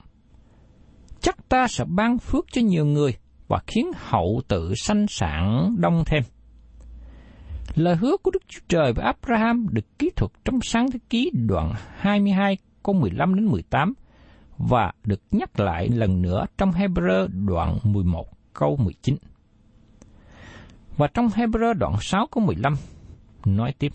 Chắc 1.21 1.49
ta 1.49 1.67
sẽ 1.67 1.85
ban 1.87 2.17
phước 2.17 2.45
cho 2.51 2.61
nhiều 2.61 2.85
người 2.85 3.15
và 3.47 3.59
khiến 3.67 3.91
hậu 3.95 4.41
tự 4.47 4.73
sanh 4.75 5.05
sản 5.09 5.75
đông 5.77 6.03
thêm. 6.05 6.23
Lời 7.75 7.95
hứa 7.95 8.17
của 8.17 8.31
Đức 8.31 8.43
Chúa 8.47 8.61
Trời 8.67 8.93
và 8.93 9.03
Abraham 9.03 9.67
được 9.71 9.99
ký 9.99 10.09
thuật 10.15 10.31
trong 10.45 10.59
sáng 10.61 10.91
thế 10.91 10.99
ký 11.09 11.31
đoạn 11.33 11.73
22 11.97 12.57
câu 12.83 12.95
15 12.95 13.35
đến 13.35 13.45
18 13.45 13.93
và 14.57 14.91
được 15.03 15.21
nhắc 15.31 15.59
lại 15.59 15.89
lần 15.89 16.21
nữa 16.21 16.45
trong 16.57 16.71
Hebrew 16.71 17.27
đoạn 17.45 17.77
11 17.83 18.25
câu 18.53 18.77
19. 18.77 19.15
Và 20.97 21.07
trong 21.07 21.27
Hebrew 21.27 21.73
đoạn 21.73 21.95
6 22.01 22.27
câu 22.31 22.43
15 22.43 22.73
nói 23.47 23.73
tiếp, 23.79 23.91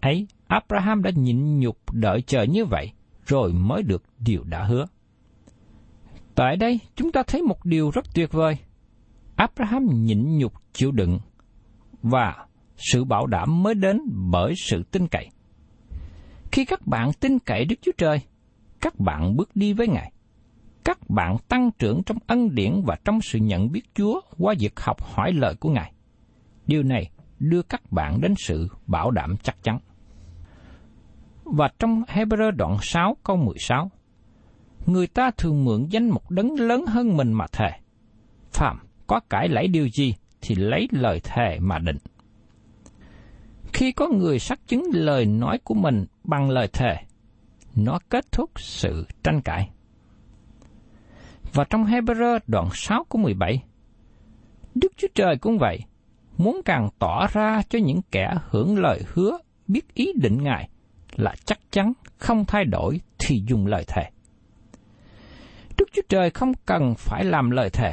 ấy 0.00 0.26
Abraham 0.46 1.02
đã 1.02 1.10
nhịn 1.14 1.58
nhục 1.58 1.78
đợi 1.92 2.22
chờ 2.22 2.42
như 2.42 2.64
vậy 2.64 2.92
rồi 3.26 3.52
mới 3.52 3.82
được 3.82 4.02
điều 4.18 4.44
đã 4.44 4.64
hứa. 4.64 4.86
Tại 6.34 6.56
đây 6.56 6.80
chúng 6.96 7.12
ta 7.12 7.22
thấy 7.26 7.42
một 7.42 7.64
điều 7.64 7.90
rất 7.90 8.14
tuyệt 8.14 8.32
vời. 8.32 8.58
Abraham 9.36 9.86
nhịn 10.04 10.38
nhục 10.38 10.52
chịu 10.72 10.92
đựng 10.92 11.18
và 12.02 12.46
sự 12.76 13.04
bảo 13.04 13.26
đảm 13.26 13.62
mới 13.62 13.74
đến 13.74 14.00
bởi 14.30 14.54
sự 14.56 14.82
tin 14.82 15.08
cậy. 15.08 15.28
Khi 16.52 16.64
các 16.64 16.86
bạn 16.86 17.12
tin 17.20 17.38
cậy 17.38 17.64
Đức 17.64 17.76
Chúa 17.82 17.92
Trời, 17.98 18.20
các 18.80 19.00
bạn 19.00 19.36
bước 19.36 19.50
đi 19.54 19.72
với 19.72 19.88
Ngài. 19.88 20.12
Các 20.84 20.98
bạn 21.10 21.36
tăng 21.48 21.70
trưởng 21.78 22.02
trong 22.06 22.18
ân 22.26 22.54
điển 22.54 22.82
và 22.86 22.96
trong 23.04 23.20
sự 23.20 23.38
nhận 23.38 23.72
biết 23.72 23.82
Chúa 23.94 24.20
qua 24.38 24.54
việc 24.58 24.80
học 24.80 25.02
hỏi 25.02 25.32
lời 25.32 25.54
của 25.60 25.70
Ngài. 25.70 25.92
Điều 26.66 26.82
này 26.82 27.10
đưa 27.40 27.62
các 27.62 27.92
bạn 27.92 28.20
đến 28.20 28.34
sự 28.38 28.68
bảo 28.86 29.10
đảm 29.10 29.36
chắc 29.42 29.62
chắn. 29.62 29.78
Và 31.44 31.70
trong 31.78 32.02
Hebrew 32.02 32.50
đoạn 32.50 32.76
6 32.80 33.16
câu 33.24 33.36
16, 33.36 33.90
người 34.86 35.06
ta 35.06 35.30
thường 35.30 35.64
mượn 35.64 35.86
danh 35.90 36.08
một 36.08 36.30
đấng 36.30 36.54
lớn 36.60 36.86
hơn 36.86 37.16
mình 37.16 37.32
mà 37.32 37.46
thề. 37.52 37.70
Phạm 38.52 38.78
có 39.06 39.20
cải 39.30 39.48
lấy 39.48 39.68
điều 39.68 39.88
gì 39.88 40.14
thì 40.40 40.54
lấy 40.54 40.88
lời 40.90 41.20
thề 41.24 41.58
mà 41.60 41.78
định. 41.78 41.98
Khi 43.72 43.92
có 43.92 44.08
người 44.08 44.38
xác 44.38 44.66
chứng 44.66 44.84
lời 44.92 45.26
nói 45.26 45.58
của 45.64 45.74
mình 45.74 46.06
bằng 46.24 46.50
lời 46.50 46.68
thề, 46.72 46.96
nó 47.76 47.98
kết 48.08 48.32
thúc 48.32 48.50
sự 48.56 49.06
tranh 49.22 49.40
cãi. 49.40 49.70
Và 51.52 51.64
trong 51.70 51.84
Hebrew 51.84 52.38
đoạn 52.46 52.68
6 52.72 53.04
của 53.04 53.18
17, 53.18 53.62
Đức 54.74 54.92
Chúa 54.96 55.08
Trời 55.14 55.36
cũng 55.40 55.58
vậy, 55.58 55.80
muốn 56.40 56.60
càng 56.64 56.88
tỏ 56.98 57.26
ra 57.32 57.62
cho 57.68 57.78
những 57.78 58.00
kẻ 58.10 58.34
hưởng 58.50 58.78
lời 58.78 59.02
hứa 59.12 59.38
biết 59.66 59.94
ý 59.94 60.12
định 60.16 60.42
Ngài 60.42 60.68
là 61.16 61.34
chắc 61.44 61.58
chắn 61.70 61.92
không 62.18 62.44
thay 62.44 62.64
đổi 62.64 63.00
thì 63.18 63.42
dùng 63.48 63.66
lời 63.66 63.84
thề. 63.88 64.10
Đức 65.78 65.88
Chúa 65.92 66.02
Trời 66.08 66.30
không 66.30 66.52
cần 66.66 66.94
phải 66.98 67.24
làm 67.24 67.50
lời 67.50 67.70
thề, 67.70 67.92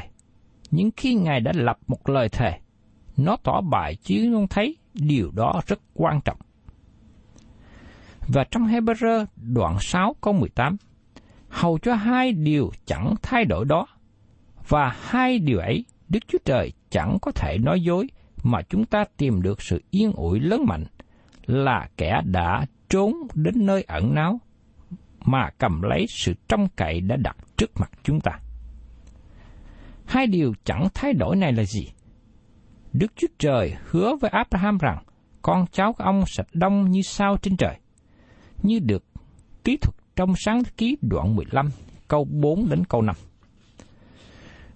nhưng 0.72 0.90
khi 0.98 1.16
Ngài 1.16 1.40
đã 1.40 1.52
lập 1.56 1.78
một 1.88 2.10
lời 2.10 2.30
thề, 2.30 2.60
nó 3.18 3.38
tỏ 3.44 3.62
bài 3.62 3.96
chứ 3.96 4.30
không 4.34 4.48
thấy 4.48 4.78
điều 4.94 5.32
đó 5.32 5.62
rất 5.68 5.80
quan 5.94 6.22
trọng. 6.22 6.38
Và 8.28 8.44
trong 8.52 8.68
Hebrew 8.68 9.26
đoạn 9.36 9.78
6 9.80 10.16
câu 10.22 10.34
18, 10.34 10.78
hầu 11.50 11.80
cho 11.80 11.96
hai 11.96 12.32
điều 12.32 12.72
chẳng 12.86 13.16
thay 13.22 13.46
đổi 13.46 13.66
đó, 13.66 13.88
và 14.68 14.96
hai 15.02 15.40
điều 15.40 15.60
ấy 15.60 15.86
Đức 16.10 16.20
Chúa 16.28 16.38
Trời 16.46 16.72
chẳng 16.90 17.18
có 17.22 17.32
thể 17.32 17.58
nói 17.58 17.82
dối 17.82 18.08
mà 18.48 18.62
chúng 18.70 18.86
ta 18.86 19.06
tìm 19.18 19.42
được 19.42 19.62
sự 19.62 19.84
yên 19.92 20.12
ủi 20.12 20.40
lớn 20.40 20.66
mạnh 20.68 20.84
là 21.46 21.90
kẻ 21.98 22.22
đã 22.26 22.66
trốn 22.90 23.14
đến 23.34 23.66
nơi 23.66 23.84
ẩn 23.88 24.14
náu 24.14 24.40
mà 25.26 25.50
cầm 25.58 25.82
lấy 25.82 26.06
sự 26.10 26.34
trông 26.48 26.68
cậy 26.76 27.02
đã 27.02 27.16
đặt 27.16 27.38
trước 27.58 27.72
mặt 27.80 27.92
chúng 28.04 28.20
ta. 28.22 28.32
Hai 30.06 30.28
điều 30.28 30.54
chẳng 30.64 30.88
thay 30.94 31.14
đổi 31.14 31.36
này 31.36 31.54
là 31.54 31.64
gì? 31.64 31.92
Đức 32.94 33.12
Chúa 33.16 33.28
Trời 33.40 33.76
hứa 33.86 34.16
với 34.22 34.30
Abraham 34.30 34.78
rằng 34.78 35.04
con 35.42 35.66
cháu 35.72 35.94
của 35.94 36.04
ông 36.04 36.24
sẽ 36.28 36.44
đông 36.54 36.92
như 36.92 37.02
sao 37.02 37.38
trên 37.42 37.58
trời, 37.58 37.76
như 38.64 38.80
được 38.80 39.04
ký 39.64 39.78
thuật 39.78 39.96
trong 40.16 40.34
sáng 40.36 40.64
ký 40.78 40.98
đoạn 41.02 41.36
15, 41.36 41.70
câu 42.08 42.26
4 42.26 42.70
đến 42.70 42.84
câu 42.90 43.02
5. 43.02 43.16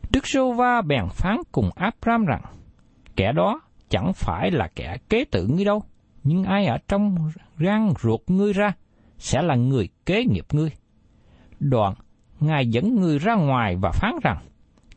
Đức 0.10 0.28
Sô 0.28 0.54
Va 0.54 0.82
bèn 0.82 1.06
phán 1.10 1.38
cùng 1.52 1.70
Abraham 1.76 2.26
rằng, 2.26 2.42
kẻ 3.15 3.32
đó 3.32 3.62
chẳng 3.89 4.13
phải 4.13 4.52
là 4.52 4.67
kẻ 4.76 4.97
kế 5.10 5.26
tự 5.32 5.47
ngươi 5.47 5.65
đâu, 5.65 5.84
nhưng 6.24 6.43
ai 6.43 6.65
ở 6.65 6.78
trong 6.88 7.15
răng 7.58 7.93
ruột 8.02 8.21
ngươi 8.28 8.54
ra 8.54 8.74
sẽ 9.17 9.41
là 9.41 9.56
người 9.56 9.89
kế 10.06 10.24
nghiệp 10.24 10.45
ngươi. 10.52 10.69
Đoạn, 11.60 11.93
Ngài 12.41 12.67
dẫn 12.67 12.95
ngươi 12.95 13.19
ra 13.19 13.36
ngoài 13.36 13.76
và 13.76 13.91
phán 13.91 14.13
rằng, 14.24 14.38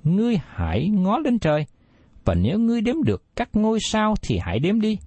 ngươi 0.05 0.37
hãy 0.47 0.89
ngó 0.89 1.19
lên 1.19 1.39
trời, 1.39 1.67
và 2.25 2.35
nếu 2.35 2.59
ngươi 2.59 2.81
đếm 2.81 3.03
được 3.05 3.23
các 3.37 3.49
ngôi 3.53 3.79
sao 3.81 4.15
thì 4.23 4.39
hãy 4.43 4.59
đếm 4.59 4.81
đi. 4.81 4.99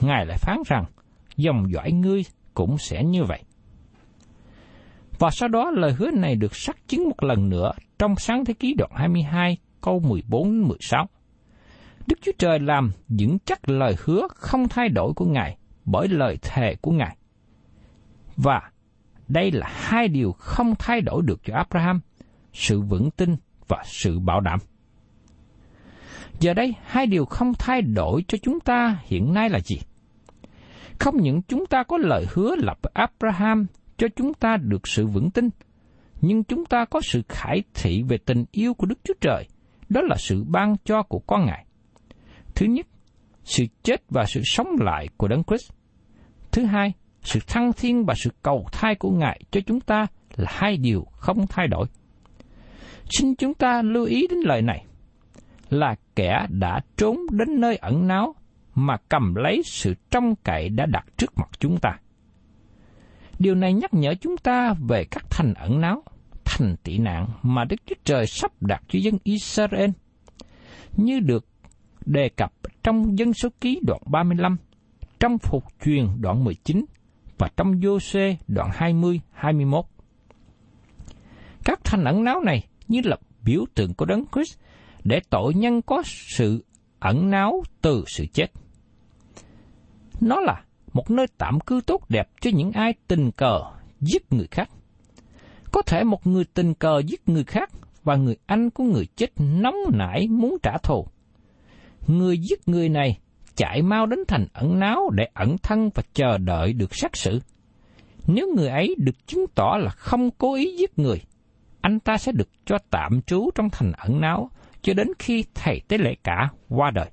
Ngài 0.00 0.26
lại 0.26 0.38
phán 0.40 0.56
rằng, 0.66 0.84
dòng 1.36 1.72
dõi 1.72 1.92
ngươi 1.92 2.22
cũng 2.54 2.78
sẽ 2.78 3.04
như 3.04 3.24
vậy. 3.24 3.42
Và 5.18 5.30
sau 5.30 5.48
đó 5.48 5.70
lời 5.70 5.92
hứa 5.92 6.10
này 6.10 6.36
được 6.36 6.56
xác 6.56 6.88
chứng 6.88 7.04
một 7.04 7.22
lần 7.22 7.48
nữa 7.48 7.72
trong 7.98 8.14
sáng 8.16 8.44
thế 8.44 8.54
ký 8.54 8.74
đoạn 8.74 8.90
22 8.94 9.56
câu 9.80 10.00
14-16. 10.00 11.06
Đức 12.06 12.18
Chúa 12.22 12.32
Trời 12.38 12.58
làm 12.58 12.92
vững 13.08 13.38
chắc 13.44 13.68
lời 13.68 13.96
hứa 14.04 14.28
không 14.34 14.68
thay 14.68 14.88
đổi 14.88 15.12
của 15.16 15.24
Ngài 15.24 15.56
bởi 15.84 16.08
lời 16.08 16.38
thề 16.42 16.76
của 16.80 16.90
Ngài. 16.90 17.16
Và 18.36 18.70
đây 19.28 19.50
là 19.50 19.66
hai 19.70 20.08
điều 20.08 20.32
không 20.32 20.74
thay 20.78 21.00
đổi 21.00 21.22
được 21.22 21.40
cho 21.44 21.54
Abraham, 21.54 22.00
sự 22.52 22.80
vững 22.80 23.10
tin 23.10 23.36
và 23.68 23.82
sự 23.84 24.18
bảo 24.18 24.40
đảm. 24.40 24.58
Giờ 26.40 26.54
đây, 26.54 26.74
hai 26.84 27.06
điều 27.06 27.24
không 27.24 27.52
thay 27.58 27.82
đổi 27.82 28.24
cho 28.28 28.38
chúng 28.42 28.60
ta 28.60 28.98
hiện 29.04 29.34
nay 29.34 29.48
là 29.48 29.60
gì? 29.60 29.76
Không 30.98 31.16
những 31.16 31.42
chúng 31.42 31.66
ta 31.66 31.82
có 31.82 31.98
lời 31.98 32.26
hứa 32.32 32.56
lập 32.56 32.78
với 32.82 32.90
Abraham 32.94 33.66
cho 33.96 34.08
chúng 34.16 34.34
ta 34.34 34.56
được 34.56 34.86
sự 34.86 35.06
vững 35.06 35.30
tin, 35.30 35.48
nhưng 36.20 36.44
chúng 36.44 36.64
ta 36.64 36.84
có 36.84 37.00
sự 37.00 37.22
khải 37.28 37.62
thị 37.74 38.02
về 38.02 38.18
tình 38.18 38.44
yêu 38.52 38.74
của 38.74 38.86
Đức 38.86 38.98
Chúa 39.04 39.14
Trời, 39.20 39.48
đó 39.88 40.00
là 40.00 40.16
sự 40.18 40.44
ban 40.44 40.76
cho 40.84 41.02
của 41.02 41.18
con 41.18 41.46
Ngài. 41.46 41.66
Thứ 42.62 42.68
nhất, 42.68 42.86
sự 43.44 43.64
chết 43.82 44.02
và 44.10 44.24
sự 44.24 44.40
sống 44.44 44.76
lại 44.80 45.08
của 45.16 45.28
Đấng 45.28 45.44
Christ. 45.44 45.72
Thứ 46.52 46.64
hai, 46.64 46.92
sự 47.22 47.40
thăng 47.46 47.72
thiên 47.72 48.04
và 48.04 48.14
sự 48.16 48.30
cầu 48.42 48.66
thai 48.72 48.94
của 48.94 49.10
Ngài 49.10 49.40
cho 49.50 49.60
chúng 49.66 49.80
ta 49.80 50.06
là 50.36 50.50
hai 50.54 50.76
điều 50.76 51.06
không 51.12 51.46
thay 51.46 51.68
đổi. 51.68 51.86
Xin 53.10 53.34
chúng 53.34 53.54
ta 53.54 53.82
lưu 53.82 54.04
ý 54.04 54.26
đến 54.30 54.38
lời 54.38 54.62
này 54.62 54.84
là 55.70 55.94
kẻ 56.16 56.46
đã 56.48 56.80
trốn 56.96 57.16
đến 57.30 57.60
nơi 57.60 57.76
ẩn 57.76 58.08
náu 58.08 58.34
mà 58.74 58.96
cầm 59.08 59.34
lấy 59.34 59.62
sự 59.64 59.94
trong 60.10 60.34
cậy 60.44 60.68
đã 60.68 60.86
đặt 60.86 61.06
trước 61.16 61.32
mặt 61.36 61.48
chúng 61.58 61.78
ta. 61.80 61.98
Điều 63.38 63.54
này 63.54 63.72
nhắc 63.72 63.94
nhở 63.94 64.14
chúng 64.20 64.36
ta 64.36 64.74
về 64.88 65.04
các 65.04 65.24
thành 65.30 65.54
ẩn 65.54 65.80
náu, 65.80 66.02
thành 66.44 66.76
tị 66.82 66.98
nạn 66.98 67.28
mà 67.42 67.64
Đức 67.64 67.76
Chúa 67.86 67.96
Trời 68.04 68.26
sắp 68.26 68.62
đặt 68.62 68.82
cho 68.88 68.98
dân 69.02 69.18
Israel, 69.24 69.90
như 70.96 71.20
được 71.20 71.46
đề 72.06 72.28
cập 72.28 72.52
trong 72.82 73.18
dân 73.18 73.32
số 73.32 73.48
ký 73.60 73.80
đoạn 73.86 74.00
35, 74.06 74.56
trong 75.20 75.38
phục 75.38 75.64
truyền 75.84 76.06
đoạn 76.20 76.44
19 76.44 76.84
và 77.38 77.48
trong 77.56 77.72
vô 77.82 78.00
xê 78.00 78.36
đoạn 78.48 78.70
20-21. 79.40 79.82
Các 81.64 81.80
thành 81.84 82.04
ẩn 82.04 82.24
náu 82.24 82.40
này 82.40 82.66
như 82.88 83.00
là 83.04 83.16
biểu 83.44 83.64
tượng 83.74 83.94
của 83.94 84.04
Đấng 84.04 84.24
Christ 84.32 84.58
để 85.04 85.20
tội 85.30 85.54
nhân 85.54 85.82
có 85.82 86.02
sự 86.06 86.64
ẩn 87.00 87.30
náu 87.30 87.62
từ 87.80 88.04
sự 88.06 88.26
chết. 88.32 88.46
Nó 90.20 90.40
là 90.40 90.64
một 90.92 91.10
nơi 91.10 91.26
tạm 91.38 91.60
cư 91.60 91.80
tốt 91.86 92.00
đẹp 92.08 92.28
cho 92.40 92.50
những 92.54 92.72
ai 92.72 92.94
tình 93.08 93.30
cờ 93.30 93.60
giết 94.00 94.32
người 94.32 94.46
khác. 94.50 94.70
Có 95.72 95.82
thể 95.82 96.04
một 96.04 96.26
người 96.26 96.44
tình 96.44 96.74
cờ 96.74 96.98
giết 97.06 97.28
người 97.28 97.44
khác 97.44 97.70
và 98.04 98.16
người 98.16 98.36
anh 98.46 98.70
của 98.70 98.84
người 98.84 99.06
chết 99.16 99.30
nóng 99.36 99.76
nảy 99.92 100.28
muốn 100.28 100.56
trả 100.62 100.78
thù. 100.78 101.06
Người 102.06 102.38
giết 102.38 102.68
người 102.68 102.88
này 102.88 103.18
chạy 103.54 103.82
mau 103.82 104.06
đến 104.06 104.18
thành 104.28 104.46
ẩn 104.52 104.78
náu 104.78 105.10
để 105.10 105.28
ẩn 105.34 105.56
thân 105.58 105.90
và 105.94 106.02
chờ 106.14 106.38
đợi 106.38 106.72
được 106.72 106.94
xét 106.94 107.16
xử. 107.16 107.40
Nếu 108.26 108.54
người 108.56 108.68
ấy 108.68 108.94
được 108.98 109.26
chứng 109.26 109.46
tỏ 109.54 109.76
là 109.80 109.90
không 109.90 110.30
cố 110.30 110.54
ý 110.54 110.76
giết 110.76 110.98
người, 110.98 111.22
anh 111.80 112.00
ta 112.00 112.16
sẽ 112.16 112.32
được 112.32 112.48
cho 112.64 112.78
tạm 112.90 113.22
trú 113.22 113.50
trong 113.54 113.70
thành 113.70 113.92
ẩn 113.92 114.20
náu 114.20 114.50
cho 114.82 114.94
đến 114.94 115.08
khi 115.18 115.44
thầy 115.54 115.80
tế 115.88 115.98
lễ 115.98 116.14
cả 116.24 116.50
qua 116.68 116.90
đời. 116.90 117.10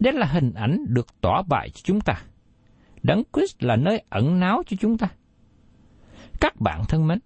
Đây 0.00 0.12
là 0.12 0.26
hình 0.26 0.52
ảnh 0.54 0.84
được 0.88 1.06
tỏ 1.20 1.42
bại 1.42 1.70
cho 1.70 1.80
chúng 1.84 2.00
ta. 2.00 2.22
Đấng 3.02 3.22
Christ 3.32 3.62
là 3.62 3.76
nơi 3.76 4.02
ẩn 4.08 4.40
náu 4.40 4.62
cho 4.66 4.76
chúng 4.80 4.98
ta. 4.98 5.08
Các 6.40 6.60
bạn 6.60 6.82
thân 6.88 7.06
mến, 7.06 7.18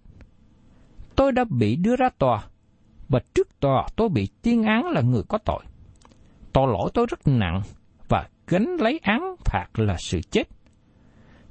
tôi 1.15 1.31
đã 1.31 1.43
bị 1.43 1.75
đưa 1.75 1.95
ra 1.95 2.09
tòa 2.17 2.43
và 3.09 3.19
trước 3.33 3.59
tòa 3.59 3.87
tôi 3.95 4.09
bị 4.09 4.27
tuyên 4.41 4.63
án 4.63 4.85
là 4.85 5.01
người 5.01 5.23
có 5.27 5.37
tội. 5.37 5.63
Tội 6.53 6.67
lỗi 6.67 6.89
tôi 6.93 7.05
rất 7.09 7.27
nặng 7.27 7.61
và 8.09 8.27
gánh 8.47 8.75
lấy 8.79 8.99
án 9.03 9.35
phạt 9.45 9.67
là 9.75 9.95
sự 9.99 10.21
chết. 10.31 10.47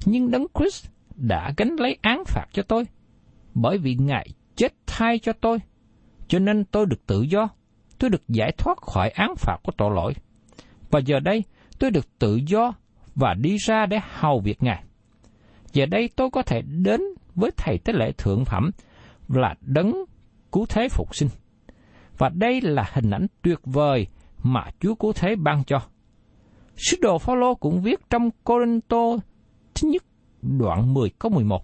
Nhưng 0.05 0.31
Đấng 0.31 0.45
Christ 0.59 0.87
đã 1.15 1.53
gánh 1.57 1.75
lấy 1.79 1.97
án 2.01 2.23
phạt 2.25 2.45
cho 2.53 2.63
tôi, 2.63 2.83
bởi 3.53 3.77
vì 3.77 3.95
Ngài 3.95 4.27
chết 4.55 4.73
thay 4.87 5.19
cho 5.19 5.33
tôi, 5.33 5.57
cho 6.27 6.39
nên 6.39 6.65
tôi 6.65 6.85
được 6.85 7.05
tự 7.05 7.21
do, 7.21 7.49
tôi 7.99 8.09
được 8.09 8.27
giải 8.27 8.51
thoát 8.57 8.77
khỏi 8.81 9.09
án 9.09 9.35
phạt 9.35 9.57
của 9.63 9.71
tội 9.77 9.91
lỗi. 9.95 10.13
Và 10.91 10.99
giờ 10.99 11.19
đây, 11.19 11.43
tôi 11.79 11.91
được 11.91 12.19
tự 12.19 12.35
do 12.35 12.73
và 13.15 13.33
đi 13.33 13.57
ra 13.57 13.85
để 13.85 13.99
hầu 14.09 14.39
việc 14.39 14.63
Ngài. 14.63 14.83
Giờ 15.73 15.85
đây 15.85 16.09
tôi 16.15 16.29
có 16.29 16.41
thể 16.41 16.61
đến 16.61 17.01
với 17.35 17.51
Thầy 17.57 17.77
Tế 17.77 17.93
Lễ 17.93 18.11
Thượng 18.11 18.45
Phẩm 18.45 18.71
là 19.27 19.55
đấng 19.61 19.93
cứu 20.51 20.65
thế 20.69 20.89
phục 20.89 21.15
sinh. 21.15 21.29
Và 22.17 22.29
đây 22.29 22.61
là 22.61 22.89
hình 22.93 23.11
ảnh 23.11 23.27
tuyệt 23.41 23.59
vời 23.63 24.07
mà 24.43 24.63
Chúa 24.79 24.95
cứu 24.95 25.13
thế 25.15 25.35
ban 25.35 25.63
cho. 25.63 25.81
Sứ 26.75 26.97
đồ 27.01 27.17
Phaolô 27.17 27.55
cũng 27.55 27.81
viết 27.81 27.99
trong 28.09 28.29
Corinto 28.43 29.17
thứ 29.75 29.87
nhất 29.89 30.03
đoạn 30.41 30.93
10 30.93 31.09
câu 31.09 31.31
11. 31.31 31.63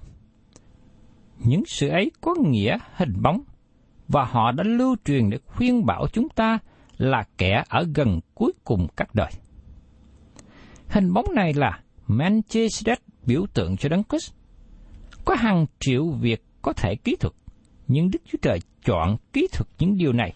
Những 1.40 1.64
sự 1.66 1.90
ấy 1.90 2.12
có 2.22 2.36
nghĩa 2.40 2.78
hình 2.96 3.22
bóng, 3.22 3.42
và 4.08 4.26
họ 4.26 4.52
đã 4.52 4.64
lưu 4.64 4.96
truyền 5.06 5.30
để 5.30 5.38
khuyên 5.46 5.86
bảo 5.86 6.08
chúng 6.14 6.30
ta 6.30 6.60
là 6.98 7.24
kẻ 7.38 7.64
ở 7.70 7.86
gần 7.96 8.20
cuối 8.34 8.52
cùng 8.64 8.88
các 8.96 9.16
đời. 9.16 9.32
Hình 10.90 11.14
bóng 11.14 11.26
này 11.36 11.54
là 11.54 11.80
Manchester 12.08 12.98
biểu 13.26 13.46
tượng 13.54 13.78
cho 13.78 13.90
Đấng 13.90 14.04
Christ. 14.04 14.34
Có 15.26 15.36
hàng 15.36 15.66
triệu 15.80 16.10
việc 16.10 16.44
có 16.62 16.74
thể 16.74 16.96
kỹ 17.04 17.16
thuật, 17.20 17.34
nhưng 17.88 18.12
Đức 18.12 18.20
Chúa 18.32 18.38
Trời 18.42 18.60
chọn 18.86 19.18
kỹ 19.34 19.48
thuật 19.52 19.68
những 19.80 19.98
điều 19.98 20.14
này 20.14 20.34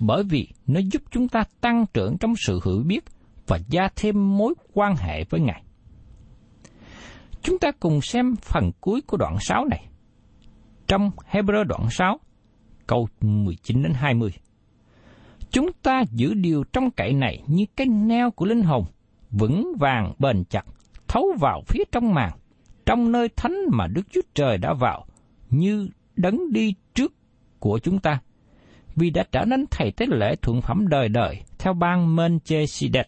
bởi 0.00 0.24
vì 0.24 0.48
nó 0.66 0.80
giúp 0.92 1.02
chúng 1.10 1.28
ta 1.28 1.44
tăng 1.60 1.84
trưởng 1.94 2.18
trong 2.18 2.34
sự 2.46 2.60
hiểu 2.64 2.82
biết 2.86 3.04
và 3.46 3.58
gia 3.68 3.88
thêm 3.96 4.38
mối 4.38 4.54
quan 4.72 4.96
hệ 4.96 5.24
với 5.24 5.40
Ngài. 5.40 5.62
Chúng 7.42 7.58
ta 7.58 7.70
cùng 7.80 8.00
xem 8.00 8.36
phần 8.36 8.70
cuối 8.80 9.00
của 9.00 9.16
đoạn 9.16 9.36
6 9.40 9.64
này. 9.64 9.86
Trong 10.86 11.10
Hebrew 11.30 11.64
đoạn 11.64 11.86
6, 11.90 12.20
câu 12.86 13.08
19 13.20 13.82
đến 13.82 13.92
20. 13.94 14.30
Chúng 15.50 15.72
ta 15.82 16.02
giữ 16.10 16.34
điều 16.34 16.64
trong 16.72 16.90
cậy 16.90 17.12
này 17.12 17.42
như 17.46 17.64
cái 17.76 17.86
neo 17.86 18.30
của 18.30 18.46
linh 18.46 18.62
hồn, 18.62 18.84
vững 19.30 19.72
vàng 19.78 20.14
bền 20.18 20.44
chặt, 20.44 20.64
thấu 21.08 21.24
vào 21.40 21.62
phía 21.68 21.84
trong 21.92 22.14
màng, 22.14 22.38
trong 22.86 23.12
nơi 23.12 23.28
thánh 23.36 23.56
mà 23.72 23.86
Đức 23.86 24.02
Chúa 24.12 24.20
Trời 24.34 24.58
đã 24.58 24.74
vào, 24.74 25.06
như 25.50 25.88
đấng 26.16 26.52
đi 26.52 26.74
trước 26.94 27.12
của 27.58 27.78
chúng 27.78 27.98
ta, 27.98 28.20
vì 29.00 29.10
đã 29.10 29.24
trở 29.32 29.44
nên 29.44 29.64
thầy 29.70 29.90
tế 29.90 30.06
lễ 30.06 30.36
thuận 30.42 30.60
phẩm 30.60 30.88
đời 30.88 31.08
đời 31.08 31.42
theo 31.58 31.72
ban 31.74 32.16
Melchizedek. 32.16 33.04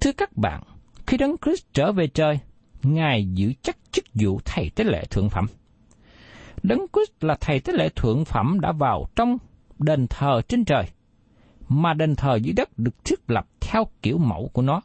Thưa 0.00 0.12
các 0.12 0.36
bạn, 0.36 0.62
khi 1.06 1.16
Đấng 1.16 1.36
Christ 1.44 1.64
trở 1.72 1.92
về 1.92 2.06
trời, 2.06 2.38
Ngài 2.82 3.24
giữ 3.34 3.52
chắc 3.62 3.76
chức 3.92 4.04
vụ 4.14 4.40
thầy 4.44 4.70
tế 4.74 4.84
lễ 4.84 5.04
thượng 5.10 5.30
phẩm. 5.30 5.46
Đấng 6.62 6.86
Christ 6.92 7.24
là 7.24 7.36
thầy 7.40 7.60
tế 7.60 7.72
lễ 7.72 7.88
thượng 7.96 8.24
phẩm 8.24 8.60
đã 8.60 8.72
vào 8.72 9.06
trong 9.16 9.38
đền 9.78 10.06
thờ 10.06 10.40
trên 10.48 10.64
trời, 10.64 10.84
mà 11.68 11.94
đền 11.94 12.14
thờ 12.14 12.36
dưới 12.42 12.52
đất 12.52 12.78
được 12.78 13.04
thiết 13.04 13.30
lập 13.30 13.46
theo 13.60 13.86
kiểu 14.02 14.18
mẫu 14.18 14.50
của 14.52 14.62
nó, 14.62 14.80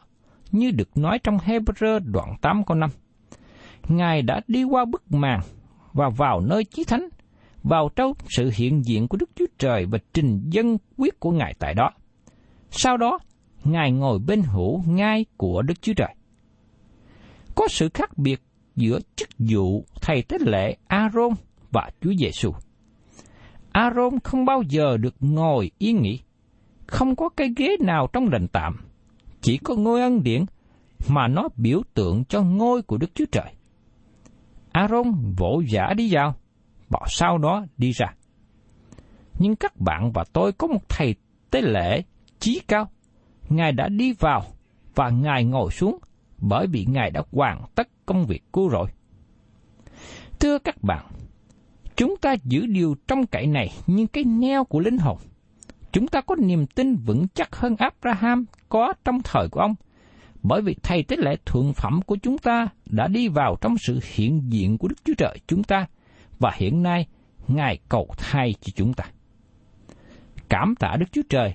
như 0.51 0.71
được 0.71 0.97
nói 0.97 1.19
trong 1.23 1.37
Hebrew 1.37 1.99
đoạn 2.11 2.35
8 2.41 2.63
câu 2.65 2.77
5. 2.77 2.89
Ngài 3.87 4.21
đã 4.21 4.41
đi 4.47 4.63
qua 4.63 4.85
bức 4.85 5.11
màn 5.11 5.39
và 5.93 6.09
vào 6.09 6.39
nơi 6.41 6.63
chí 6.63 6.83
thánh, 6.83 7.09
vào 7.69 7.89
trong 7.95 8.13
sự 8.29 8.51
hiện 8.53 8.85
diện 8.85 9.07
của 9.07 9.17
Đức 9.17 9.29
Chúa 9.35 9.45
Trời 9.57 9.85
và 9.85 9.97
trình 10.13 10.49
dân 10.49 10.77
quyết 10.97 11.19
của 11.19 11.31
Ngài 11.31 11.53
tại 11.59 11.73
đó. 11.73 11.91
Sau 12.71 12.97
đó, 12.97 13.19
Ngài 13.63 13.91
ngồi 13.91 14.19
bên 14.19 14.41
hữu 14.41 14.83
ngai 14.87 15.25
của 15.37 15.61
Đức 15.61 15.81
Chúa 15.81 15.93
Trời. 15.93 16.15
Có 17.55 17.67
sự 17.69 17.89
khác 17.93 18.17
biệt 18.17 18.41
giữa 18.75 18.99
chức 19.15 19.29
vụ 19.37 19.85
thầy 20.01 20.21
tế 20.21 20.37
lễ 20.39 20.75
Aaron 20.87 21.31
và 21.71 21.89
Chúa 22.01 22.13
Giêsu. 22.19 22.53
Aaron 23.71 24.19
không 24.23 24.45
bao 24.45 24.61
giờ 24.69 24.97
được 24.97 25.15
ngồi 25.19 25.71
yên 25.77 26.01
nghỉ, 26.01 26.19
không 26.87 27.15
có 27.15 27.29
cái 27.29 27.53
ghế 27.57 27.77
nào 27.79 28.07
trong 28.13 28.29
đền 28.29 28.47
tạm, 28.47 28.77
chỉ 29.41 29.57
có 29.57 29.75
ngôi 29.75 30.01
ân 30.01 30.23
điển 30.23 30.45
mà 31.07 31.27
nó 31.27 31.49
biểu 31.55 31.81
tượng 31.93 32.23
cho 32.23 32.41
ngôi 32.41 32.81
của 32.81 32.97
Đức 32.97 33.15
Chúa 33.15 33.25
Trời. 33.31 33.53
Aaron 34.71 35.33
vỗ 35.37 35.61
giả 35.67 35.93
đi 35.93 36.13
vào, 36.13 36.35
và 36.89 36.99
sau 37.07 37.37
đó 37.37 37.65
đi 37.77 37.91
ra. 37.91 38.07
Nhưng 39.39 39.55
các 39.55 39.79
bạn 39.79 40.11
và 40.11 40.23
tôi 40.33 40.51
có 40.51 40.67
một 40.67 40.89
thầy 40.89 41.15
tế 41.51 41.61
lễ 41.61 42.01
chí 42.39 42.61
cao. 42.67 42.89
Ngài 43.49 43.71
đã 43.71 43.89
đi 43.89 44.13
vào 44.13 44.43
và 44.95 45.09
Ngài 45.09 45.43
ngồi 45.43 45.71
xuống 45.71 45.99
bởi 46.37 46.67
vì 46.67 46.85
Ngài 46.89 47.11
đã 47.11 47.23
hoàn 47.31 47.61
tất 47.75 47.87
công 48.05 48.25
việc 48.25 48.43
cứu 48.53 48.69
rỗi. 48.69 48.87
Thưa 50.39 50.59
các 50.59 50.83
bạn, 50.83 51.05
chúng 51.95 52.17
ta 52.17 52.35
giữ 52.43 52.65
điều 52.65 52.95
trong 53.07 53.25
cậy 53.25 53.47
này 53.47 53.71
như 53.87 54.07
cái 54.07 54.23
neo 54.23 54.63
của 54.63 54.79
linh 54.79 54.97
hồn. 54.97 55.17
Chúng 55.91 56.07
ta 56.07 56.21
có 56.21 56.35
niềm 56.35 56.65
tin 56.65 56.95
vững 56.95 57.27
chắc 57.33 57.55
hơn 57.55 57.75
Abraham 57.75 58.45
có 58.69 58.93
trong 59.05 59.21
thời 59.23 59.47
của 59.49 59.59
ông, 59.59 59.75
bởi 60.43 60.61
vì 60.61 60.75
thầy 60.83 61.03
tế 61.03 61.15
lễ 61.19 61.35
thượng 61.45 61.73
phẩm 61.73 62.01
của 62.05 62.17
chúng 62.23 62.37
ta 62.37 62.67
đã 62.85 63.07
đi 63.07 63.27
vào 63.27 63.57
trong 63.61 63.77
sự 63.77 63.99
hiện 64.03 64.51
diện 64.51 64.77
của 64.77 64.87
Đức 64.87 64.95
Chúa 65.05 65.13
Trời 65.17 65.39
chúng 65.47 65.63
ta, 65.63 65.87
và 66.39 66.51
hiện 66.55 66.83
nay 66.83 67.07
Ngài 67.47 67.79
cầu 67.89 68.07
thay 68.17 68.55
cho 68.61 68.71
chúng 68.75 68.93
ta. 68.93 69.03
Cảm 70.49 70.75
tạ 70.75 70.95
Đức 70.99 71.05
Chúa 71.11 71.21
Trời 71.29 71.53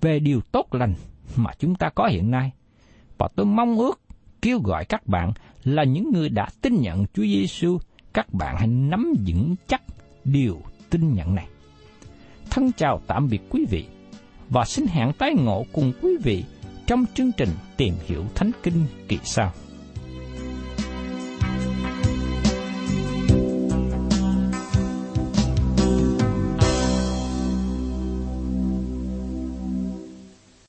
về 0.00 0.18
điều 0.18 0.40
tốt 0.40 0.74
lành 0.74 0.94
mà 1.36 1.50
chúng 1.58 1.74
ta 1.74 1.88
có 1.88 2.06
hiện 2.06 2.30
nay, 2.30 2.52
và 3.18 3.28
tôi 3.36 3.46
mong 3.46 3.78
ước 3.78 4.00
kêu 4.42 4.60
gọi 4.64 4.84
các 4.84 5.06
bạn 5.06 5.32
là 5.64 5.84
những 5.84 6.10
người 6.12 6.28
đã 6.28 6.48
tin 6.62 6.80
nhận 6.80 7.04
Chúa 7.14 7.22
Giêsu, 7.22 7.78
các 8.12 8.34
bạn 8.34 8.56
hãy 8.58 8.66
nắm 8.66 9.14
vững 9.26 9.54
chắc 9.66 9.82
điều 10.24 10.62
tin 10.90 11.14
nhận 11.14 11.34
này. 11.34 11.46
Thân 12.50 12.70
chào 12.76 13.00
tạm 13.06 13.28
biệt 13.28 13.40
quý 13.50 13.64
vị 13.70 13.86
và 14.48 14.64
xin 14.64 14.86
hẹn 14.86 15.12
tái 15.12 15.34
ngộ 15.34 15.66
cùng 15.72 15.92
quý 16.02 16.10
vị 16.22 16.44
trong 16.86 17.04
chương 17.14 17.32
trình 17.36 17.50
tìm 17.76 17.94
hiểu 18.06 18.24
Thánh 18.34 18.50
Kinh 18.62 18.86
kỳ 19.08 19.18
sau. 19.24 19.52